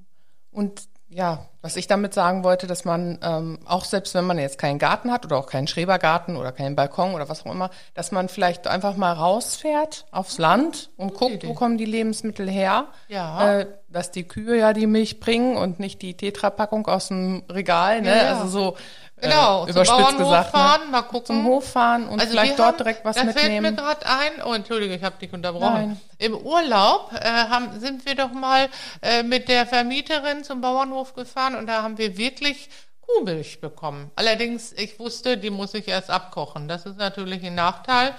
[0.52, 4.58] Und ja, was ich damit sagen wollte, dass man ähm, auch selbst wenn man jetzt
[4.58, 8.10] keinen Garten hat oder auch keinen Schrebergarten oder keinen Balkon oder was auch immer, dass
[8.10, 11.48] man vielleicht einfach mal rausfährt aufs Land und guckt, Idee.
[11.48, 12.88] wo kommen die Lebensmittel her.
[13.08, 13.60] Ja.
[13.60, 18.02] Äh, dass die Kühe ja die Milch bringen und nicht die Tetra-Packung aus dem Regal,
[18.02, 18.08] ne?
[18.08, 18.34] Ja, ja.
[18.34, 18.76] Also so
[19.18, 20.50] Genau, äh, zum überspitzt Bauernhof gesagt.
[20.50, 20.90] fahren, ne?
[20.90, 21.26] mal gucken.
[21.26, 23.48] Zum Hof fahren und Also vielleicht dort haben, direkt was da mitnehmen.
[23.50, 25.72] fällt mir gerade ein, oh Entschuldige, ich habe dich unterbrochen.
[25.72, 26.00] Nein.
[26.18, 28.68] Im Urlaub äh, haben, sind wir doch mal
[29.02, 32.68] äh, mit der Vermieterin zum Bauernhof gefahren und da haben wir wirklich
[33.06, 34.10] Kuhmilch bekommen.
[34.16, 36.68] Allerdings, ich wusste, die muss ich erst abkochen.
[36.68, 38.12] Das ist natürlich ein Nachteil.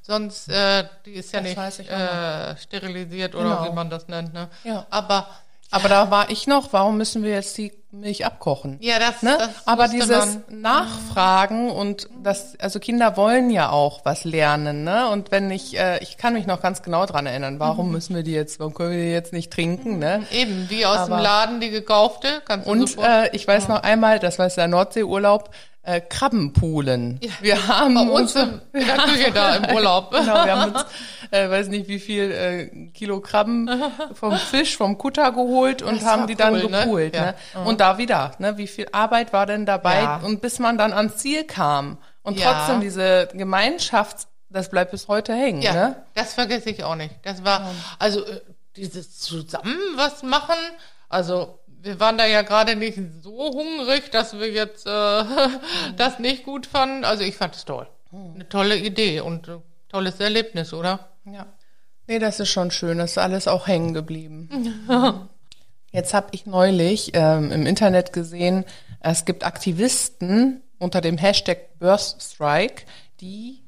[0.00, 3.64] Sonst, äh, die ist ja Das nicht äh, sterilisiert oder Genau.
[3.66, 4.32] wie man das nennt.
[4.32, 4.48] Ne?
[4.64, 4.86] Ja.
[4.88, 5.28] Aber
[5.70, 8.78] Aber da war ich noch, warum müssen wir jetzt die Milch abkochen?
[8.80, 9.36] ja, das, Ne?
[9.38, 10.08] das Aber dieses
[10.48, 10.62] man.
[10.62, 15.08] Nachfragen und das, also Kinder wollen ja auch was lernen, ne?
[15.08, 18.22] Und wenn ich, äh, ich kann mich noch ganz genau dran erinnern, warum müssen wir
[18.22, 20.22] die jetzt, warum können wir die jetzt nicht trinken, ne?
[20.32, 22.42] Eben, wie aus Aber- dem Laden die gekaufte.
[22.46, 25.50] Du Und äh, ich weiß noch einmal, das war jetzt der Nordseeurlaub,
[25.82, 27.20] äh, Krabbenpoolen.
[27.40, 30.10] Wir haben Bei uns uns, in der Küche da im Urlaub.
[30.12, 30.84] genau, wir haben uns,
[31.30, 33.70] äh, weiß nicht wie viel äh, Kilo Krabben
[34.12, 36.80] vom Fisch, vom Kutter geholt und Das haben die dann cool, ne?
[36.80, 37.14] gepoolt.
[37.14, 37.24] Ja.
[37.26, 37.34] Ne?
[37.64, 38.58] Und da wieder, ne?
[38.58, 40.02] wie viel Arbeit war denn dabei?
[40.02, 40.16] Ja.
[40.24, 42.52] Und bis man dann ans Ziel kam und Ja.
[42.52, 45.62] trotzdem diese Gemeinschaft, das bleibt bis heute hängen.
[45.62, 45.96] Ja, Ne?
[46.14, 47.14] das vergesse ich auch nicht.
[47.22, 48.40] Das war, also äh,
[48.76, 50.54] dieses zusammen was machen,
[51.08, 54.90] also wir waren da ja gerade nicht so hungrig, dass wir jetzt äh,
[55.96, 57.04] das nicht gut fanden.
[57.04, 57.86] Also ich fand es toll.
[58.12, 59.58] Eine tolle Idee und äh,
[59.88, 61.10] tolles Erlebnis, oder?
[61.24, 61.46] Ja.
[62.06, 62.98] Nee, das ist schon schön.
[62.98, 64.48] Das ist alles auch hängen geblieben.
[65.90, 68.64] Jetzt habe ich neulich ähm, im Internet gesehen,
[69.00, 72.84] es gibt Aktivisten unter dem Hashtag Birth Strike,
[73.20, 73.62] die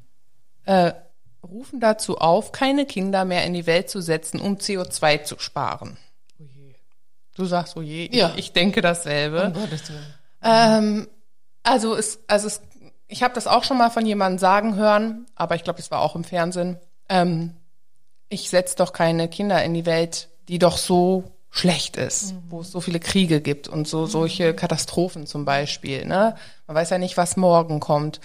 [0.67, 0.93] äh,
[1.43, 5.97] rufen dazu auf, keine Kinder mehr in die Welt zu setzen, um CO2 zu sparen.
[7.37, 8.31] Du sagst, oh je, Ja.
[8.33, 9.47] ich, ich denke dasselbe.
[9.47, 10.15] Um Gottes Willen.
[10.43, 11.09] Ähm,
[11.63, 12.61] also es, also es,
[13.09, 16.01] ich habe das auch schon mal von jemandem sagen hören, aber ich glaube, es war
[16.01, 16.79] auch im Fernsehen.
[17.09, 17.55] Ähm,
[18.29, 22.71] ich setze doch keine Kinder in die Welt, die doch so schlecht ist, wo es
[22.71, 26.05] so viele Kriege gibt und so solche Katastrophen zum Beispiel.
[26.07, 26.37] Ne?
[26.69, 28.21] Man weiß ja nicht, was morgen kommt.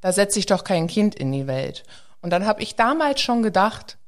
[0.00, 1.84] Da setze ich doch kein Kind in die Welt.
[2.22, 3.98] Und dann habe ich damals schon gedacht,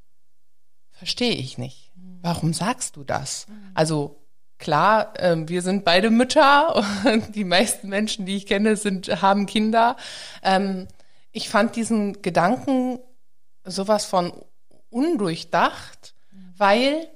[0.92, 1.92] verstehe ich nicht.
[2.22, 3.46] Warum sagst du das?
[3.74, 4.16] Also
[4.64, 9.46] klar, ähm, wir sind beide Mütter und die meisten Menschen, die ich kenne, sind haben
[9.46, 9.96] Kinder.
[10.42, 10.88] Ähm,
[11.30, 12.98] ich fand diesen Gedanken
[13.64, 14.32] sowas von
[14.90, 16.14] undurchdacht,
[16.56, 17.08] weil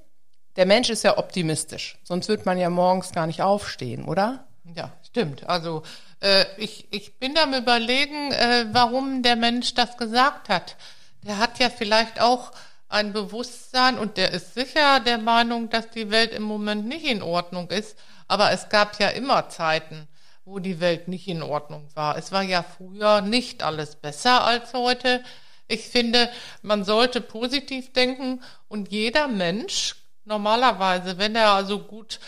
[0.57, 1.99] der Mensch ist ja optimistisch.
[2.05, 4.47] Sonst wird man ja morgens gar nicht aufstehen, oder?
[4.75, 5.49] Ja, stimmt.
[5.49, 5.83] Also
[6.21, 10.77] äh, ich, ich bin am überlegen, äh, warum der Mensch das gesagt hat.
[11.23, 12.53] Der hat ja vielleicht auch
[12.89, 17.23] ein Bewusstsein und der ist sicher der Meinung, dass die Welt im Moment nicht in
[17.23, 17.99] Ordnung ist.
[18.27, 20.09] Aber es gab ja immer Zeiten,
[20.45, 22.17] wo die Welt nicht in Ordnung war.
[22.17, 25.23] Es war ja früher nicht alles besser als heute.
[25.67, 26.31] Ich finde,
[26.63, 32.21] man sollte positiv denken und jeder Mensch normalerweise, wenn er also gut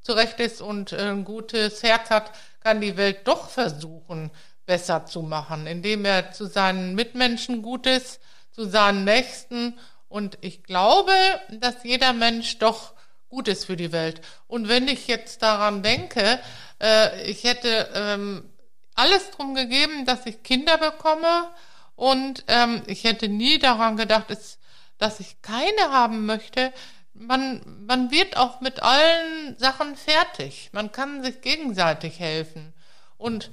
[0.00, 4.30] zurecht ist und äh, ein gutes Herz hat, kann die Welt doch versuchen,
[4.66, 8.20] besser zu machen, indem er zu seinen Mitmenschen gut ist,
[8.52, 9.78] zu seinen Nächsten.
[10.08, 11.12] Und ich glaube,
[11.50, 12.94] dass jeder Mensch doch
[13.28, 14.20] gut ist für die Welt.
[14.46, 16.40] Und wenn ich jetzt daran denke,
[16.80, 18.50] äh, ich hätte ähm,
[18.94, 21.50] alles drum gegeben, dass ich Kinder bekomme
[21.94, 24.58] und ähm, ich hätte nie daran gedacht, dass,
[24.98, 26.72] dass ich keine haben möchte.
[27.12, 30.70] Man, man wird auch mit allen Sachen fertig.
[30.72, 32.72] Man kann sich gegenseitig helfen.
[33.16, 33.50] Und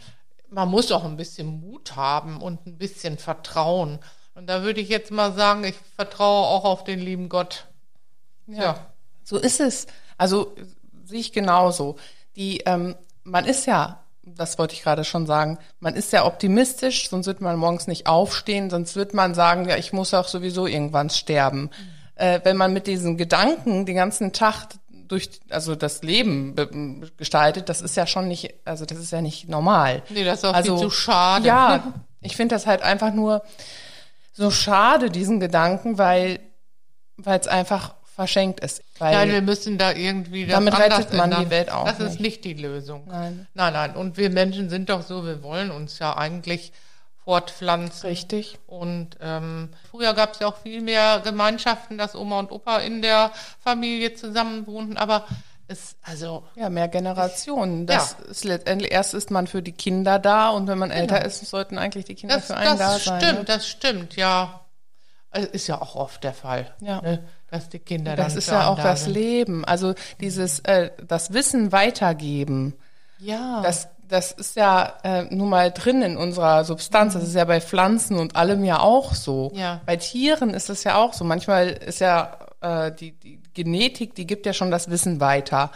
[0.50, 4.00] man muss auch ein bisschen Mut haben und ein bisschen Vertrauen.
[4.36, 7.66] Und da würde ich jetzt mal sagen, ich vertraue auch auf den lieben Gott.
[8.48, 8.86] Ja.
[9.24, 9.88] So ist es.
[10.18, 10.54] Also
[11.06, 11.96] sehe ich genauso.
[12.36, 17.10] Die, ähm, man ist ja, das wollte ich gerade schon sagen, man ist ja optimistisch,
[17.10, 20.68] sonst wird man morgens nicht aufstehen, sonst wird man sagen, ja, ich muss auch sowieso
[20.68, 21.70] irgendwann sterben.
[22.16, 26.70] Äh, wenn man mit diesen Gedanken den ganzen Tag durch, also das Leben be-
[27.18, 30.02] gestaltet, das ist ja schon nicht, also das ist ja nicht normal.
[30.10, 31.48] Nee, das ist auch also, viel zu schade.
[31.48, 33.44] Ja, ich finde das halt einfach nur
[34.36, 36.40] so schade, diesen Gedanken, weil
[37.18, 38.82] weil es einfach verschenkt ist.
[38.98, 41.50] Weil Nein, wir müssen da irgendwie das Damit rettet man die ändern.
[41.50, 42.22] Welt auch Das ist nicht.
[42.22, 43.04] nicht die Lösung.
[43.08, 43.48] Nein.
[43.54, 43.96] Nein, nein.
[43.96, 46.72] Und wir Menschen sind doch so, wir wollen uns ja eigentlich
[47.24, 48.10] fortpflanzen.
[48.10, 48.58] Richtig.
[48.68, 53.02] Und ähm, früher gab es ja auch viel mehr Gemeinschaften, dass Oma und Opa in
[53.02, 53.32] der
[53.64, 54.98] Familie zusammen wohnten.
[54.98, 55.26] Aber
[55.68, 57.86] es, also, Ja, mehr Generationen.
[57.88, 61.46] Das ist letztendlich, erst ist man für die Kinder da und wenn man älter ist,
[61.46, 63.20] sollten eigentlich die Kinder das, für einen da das sein.
[63.22, 63.46] stimmt, ne?
[63.46, 64.62] das stimmt, ja.
[65.32, 67.02] Also, ist ja auch oft der Fall, Ja.
[67.02, 67.24] ne?
[67.52, 69.14] dass die Kinder Das ist ja auch da das sind.
[69.14, 69.66] Leben.
[69.66, 72.74] Also dieses, äh, das Wissen weitergeben.
[73.20, 73.62] Ja.
[73.62, 77.14] Das, das ist ja äh, nun mal drin in unserer Substanz.
[77.14, 79.52] Das ist ja bei Pflanzen und allem ja auch so.
[79.56, 79.82] Ja.
[79.86, 81.24] Bei Tieren ist es ja auch so.
[81.24, 85.72] Manchmal ist ja äh, die, die Genetik, die gibt ja schon das Wissen weiter.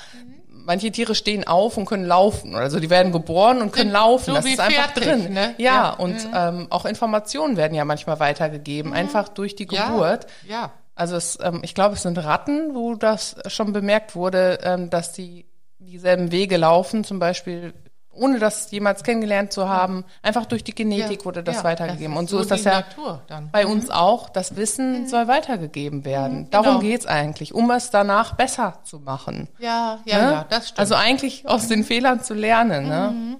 [0.47, 2.53] Manche Tiere stehen auf und können laufen.
[2.53, 4.25] Also die werden geboren und können Sind laufen.
[4.25, 5.33] so das ist einfach fertig, drin.
[5.33, 5.55] ne?
[5.57, 5.89] Ja, Ja.
[5.93, 9.87] und ähm, auch Informationen werden ja manchmal weitergegeben, einfach durch die ja.
[9.89, 10.27] Geburt.
[10.47, 10.71] Ja.
[10.93, 15.13] Also es, ähm, ich glaube, es sind Ratten, wo das schon bemerkt wurde, ähm, dass
[15.13, 15.45] die
[15.79, 17.73] dieselben Wege laufen, zum Beispiel
[18.11, 20.03] ohne das jemals kennengelernt zu haben.
[20.21, 22.13] Einfach durch die Genetik Ja, wurde das ja, weitergegeben.
[22.13, 22.83] das Und so so ist das ja
[23.51, 24.29] bei uns auch.
[24.29, 26.49] Das Wissen soll weitergegeben werden.
[26.49, 26.79] Darum genau.
[26.79, 29.47] geht's eigentlich, um es danach besser zu machen.
[29.59, 30.31] Ja, ja, ne?
[30.31, 30.79] ja, das stimmt.
[30.79, 32.87] Also eigentlich aus den Fehlern zu lernen.
[32.87, 33.37] Ne?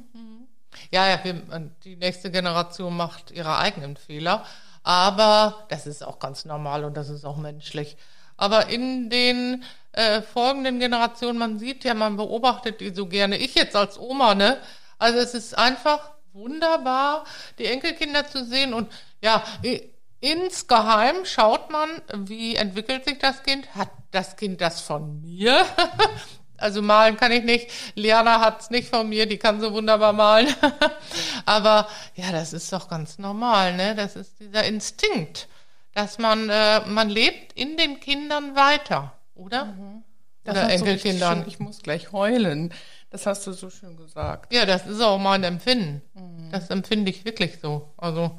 [0.92, 1.42] Ja, ja, wir,
[1.84, 4.44] die nächste Generation macht ihre eigenen Fehler,
[4.84, 7.98] aber das ist auch ganz normal und das ist auch menschlich.
[8.40, 13.38] Aber in den äh, folgenden Generationen, man sieht ja, man beobachtet die so gerne.
[13.38, 14.58] Ich jetzt als Oma, ne?
[14.98, 17.26] Also es ist einfach wunderbar,
[17.58, 18.74] die Enkelkinder zu sehen.
[18.74, 18.90] Und
[19.22, 19.44] ja,
[20.22, 23.76] insgeheim schaut man, wie entwickelt sich das Kind.
[23.76, 25.66] Hat das Kind das von mir?
[26.62, 27.72] Also malen kann ich nicht.
[27.96, 30.54] Liana hat's nicht von mir, die kann so wunderbar malen.
[31.46, 33.96] Aber ja, das ist doch ganz normal, ne?
[33.96, 35.48] Das ist dieser Instinkt,
[35.94, 39.66] dass man äh, man lebt in den Kindern weiter, oder?
[39.66, 40.04] Mhm.
[40.48, 41.46] Oder Enkelkindern.
[41.48, 42.74] ich muss gleich heulen.
[43.12, 44.54] Das hast du so schön gesagt.
[44.54, 46.02] Ja, das ist auch mein Empfinden.
[46.14, 46.52] Mhm.
[46.52, 47.94] Das empfinde ich wirklich so.
[47.98, 48.32] Also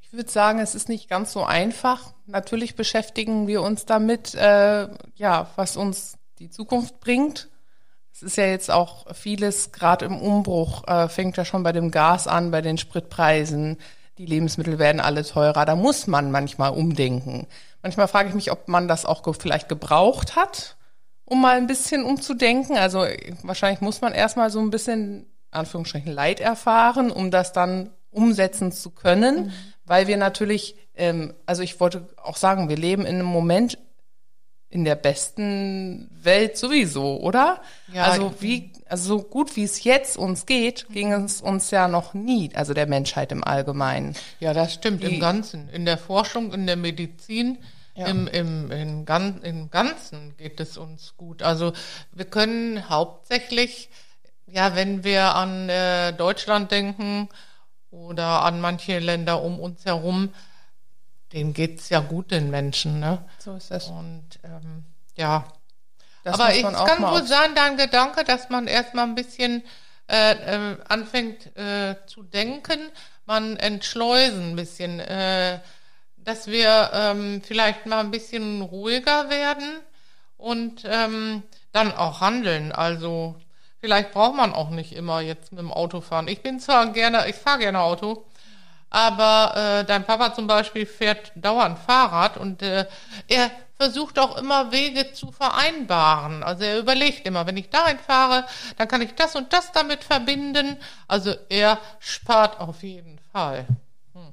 [0.00, 2.14] ich würde sagen, es ist nicht ganz so einfach.
[2.26, 7.48] Natürlich beschäftigen wir uns damit, äh, ja, was uns die Zukunft bringt.
[8.12, 11.90] Es ist ja jetzt auch vieles, gerade im Umbruch, äh, fängt ja schon bei dem
[11.90, 13.78] Gas an, bei den Spritpreisen.
[14.18, 15.64] Die Lebensmittel werden alle teurer.
[15.66, 17.46] Da muss man manchmal umdenken.
[17.82, 20.76] Manchmal frage ich mich, ob man das auch vielleicht gebraucht hat,
[21.24, 22.76] um mal ein bisschen umzudenken.
[22.76, 23.04] Also
[23.42, 28.90] wahrscheinlich muss man erstmal so ein bisschen, Anführungsstrichen, Leid erfahren, um das dann umsetzen zu
[28.90, 29.52] können, mhm.
[29.84, 33.78] weil wir natürlich, ähm, also ich wollte auch sagen, wir leben in einem Moment
[34.76, 37.62] in der besten Welt sowieso, oder?
[37.90, 41.88] Ja, also wie, also so gut wie es jetzt uns geht, ging es uns ja
[41.88, 44.14] noch nie, also der Menschheit im Allgemeinen.
[44.38, 45.70] Ja, das stimmt Die, im Ganzen.
[45.70, 47.56] In der Forschung, in der Medizin,
[47.94, 48.04] ja.
[48.06, 51.42] im, im, im, Gan im Ganzen geht es uns gut.
[51.42, 51.72] Also
[52.12, 53.88] wir können hauptsächlich,
[54.46, 57.30] ja, wenn wir an äh, Deutschland denken
[57.90, 60.34] oder an manche Länder um uns herum,
[61.32, 63.24] denen geht's ja gut, den Menschen, ne?
[63.38, 63.88] So ist es.
[63.88, 64.84] Und ähm,
[65.16, 65.44] ja.
[66.24, 69.62] Das Aber es kann wohl sein, dein Gedanke, dass man erstmal ein bisschen
[70.08, 72.78] äh, äh, anfängt äh, zu denken,
[73.26, 75.60] man entschleusen ein bisschen, äh,
[76.16, 79.80] dass wir ähm, vielleicht mal ein bisschen ruhiger werden
[80.36, 82.72] und ähm, dann auch handeln.
[82.72, 83.36] Also
[83.80, 86.28] vielleicht braucht man auch nicht immer jetzt mit dem Auto fahren.
[86.28, 88.26] Ich bin zwar gerne, ich fahre gerne Auto,
[88.90, 92.86] aber äh, dein Papa zum Beispiel fährt dauernd Fahrrad und äh,
[93.28, 96.42] er versucht auch immer Wege zu vereinbaren.
[96.42, 98.46] Also er überlegt immer, wenn ich dahin fahre,
[98.78, 100.78] dann kann ich das und das damit verbinden.
[101.08, 103.66] Also er spart auf jeden Fall.
[104.14, 104.32] Hm.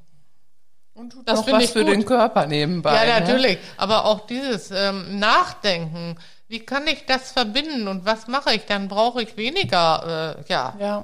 [0.94, 1.94] Und tut das finde ich für gut.
[1.94, 2.94] den Körper nebenbei.
[2.94, 3.20] Ja, ne?
[3.20, 3.58] natürlich.
[3.58, 3.64] Ne?
[3.78, 6.18] Aber auch dieses ähm, Nachdenken.
[6.48, 8.66] Wie kann ich das verbinden und was mache ich?
[8.66, 10.76] Dann brauche ich weniger, äh, ja.
[10.80, 11.04] Ja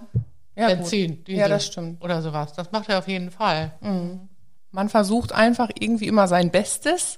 [0.60, 2.04] ja, Benzin, Diesel ja, das stimmt.
[2.04, 2.54] oder sowas.
[2.54, 3.72] Das macht er auf jeden Fall.
[3.82, 4.30] Mhm.
[4.72, 7.18] Man versucht einfach irgendwie immer sein Bestes,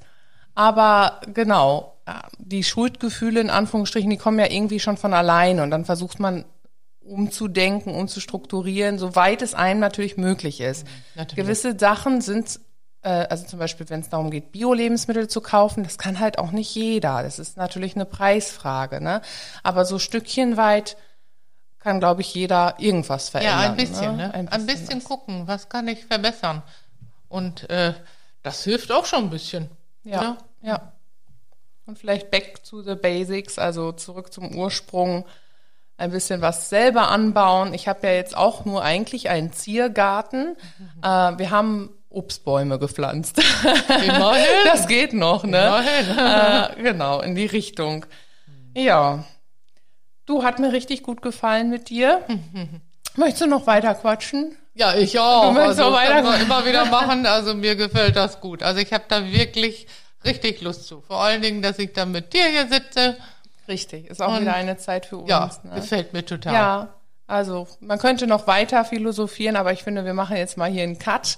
[0.56, 1.98] aber genau,
[2.38, 6.46] die Schuldgefühle in Anführungsstrichen, die kommen ja irgendwie schon von alleine und dann versucht man
[7.02, 10.86] umzudenken, umzustrukturieren, soweit es einem natürlich möglich ist.
[10.86, 11.46] Mhm, natürlich.
[11.46, 12.60] Gewisse Sachen sind
[13.02, 16.52] äh, also zum Beispiel, wenn es darum geht, Bio-Lebensmittel zu kaufen, das kann halt auch
[16.52, 17.24] nicht jeder.
[17.24, 19.22] Das ist natürlich eine Preisfrage, ne?
[19.64, 20.98] Aber so stückchenweit
[21.82, 23.60] kann, glaube ich, jeder irgendwas verändern.
[23.60, 24.28] Ja, ein bisschen, ne?
[24.28, 24.34] ne?
[24.34, 26.62] Ein bisschen, ein bisschen gucken, was kann ich verbessern.
[27.28, 27.94] Und äh,
[28.44, 29.70] das hilft auch schon ein bisschen.
[30.04, 30.38] Ja, ne?
[30.62, 30.94] ja.
[31.86, 35.26] Und vielleicht back to the basics, also zurück zum Ursprung,
[35.98, 37.74] ein bisschen was selber anbauen.
[37.74, 40.58] Ich habe ja jetzt auch nur eigentlich einen Ziergarten.
[40.78, 41.04] Mhm.
[41.04, 43.42] Äh, wir haben Obstbäume gepflanzt.
[44.06, 44.46] Immerhin.
[44.66, 45.58] Das geht noch, ne?
[45.58, 46.80] Immerhin.
[46.80, 48.06] Äh, genau, in die Richtung.
[48.76, 49.26] Ja,
[50.32, 52.22] Du, hat mir richtig gut gefallen mit dir.
[53.18, 54.56] Möchtest du noch weiter quatschen?
[54.74, 55.54] Ja, ich auch.
[55.54, 57.26] Du also, auch weiter wir immer wieder machen.
[57.26, 58.64] Also mir gefällt das gut.
[58.64, 59.88] Also ich habe da wirklich
[60.24, 61.02] richtig Lust zu.
[61.02, 63.18] Vor allen Dingen, dass ich dann mit dir hier sitze.
[63.68, 65.30] Richtig, ist auch Und, wieder eine Zeit für uns.
[65.30, 65.76] Ja, ne?
[65.76, 66.54] gefällt mir total.
[66.54, 66.94] Ja,
[67.28, 70.98] also man könnte noch weiter philosophieren, aber ich finde, wir machen jetzt mal hier einen
[70.98, 71.38] Cut.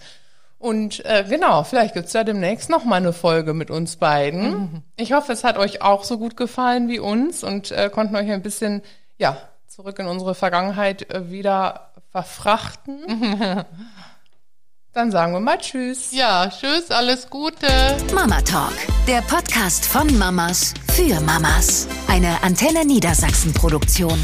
[0.63, 4.51] Und äh, genau, vielleicht gibt's ja demnächst noch mal eine Folge mit uns beiden.
[4.51, 4.83] Mhm.
[4.95, 8.31] Ich hoffe, es hat euch auch so gut gefallen wie uns und äh, konnten euch
[8.31, 8.81] ein bisschen
[9.17, 9.35] ja
[9.67, 13.01] zurück in unsere Vergangenheit äh, wieder verfrachten.
[14.93, 16.13] Dann sagen wir mal Tschüss.
[16.13, 17.67] Ja, Tschüss, alles Gute.
[18.15, 18.71] Mama Talk,
[19.05, 21.89] der Podcast von Mamas für Mamas.
[22.07, 24.17] Eine Antenne Niedersachsen Produktion.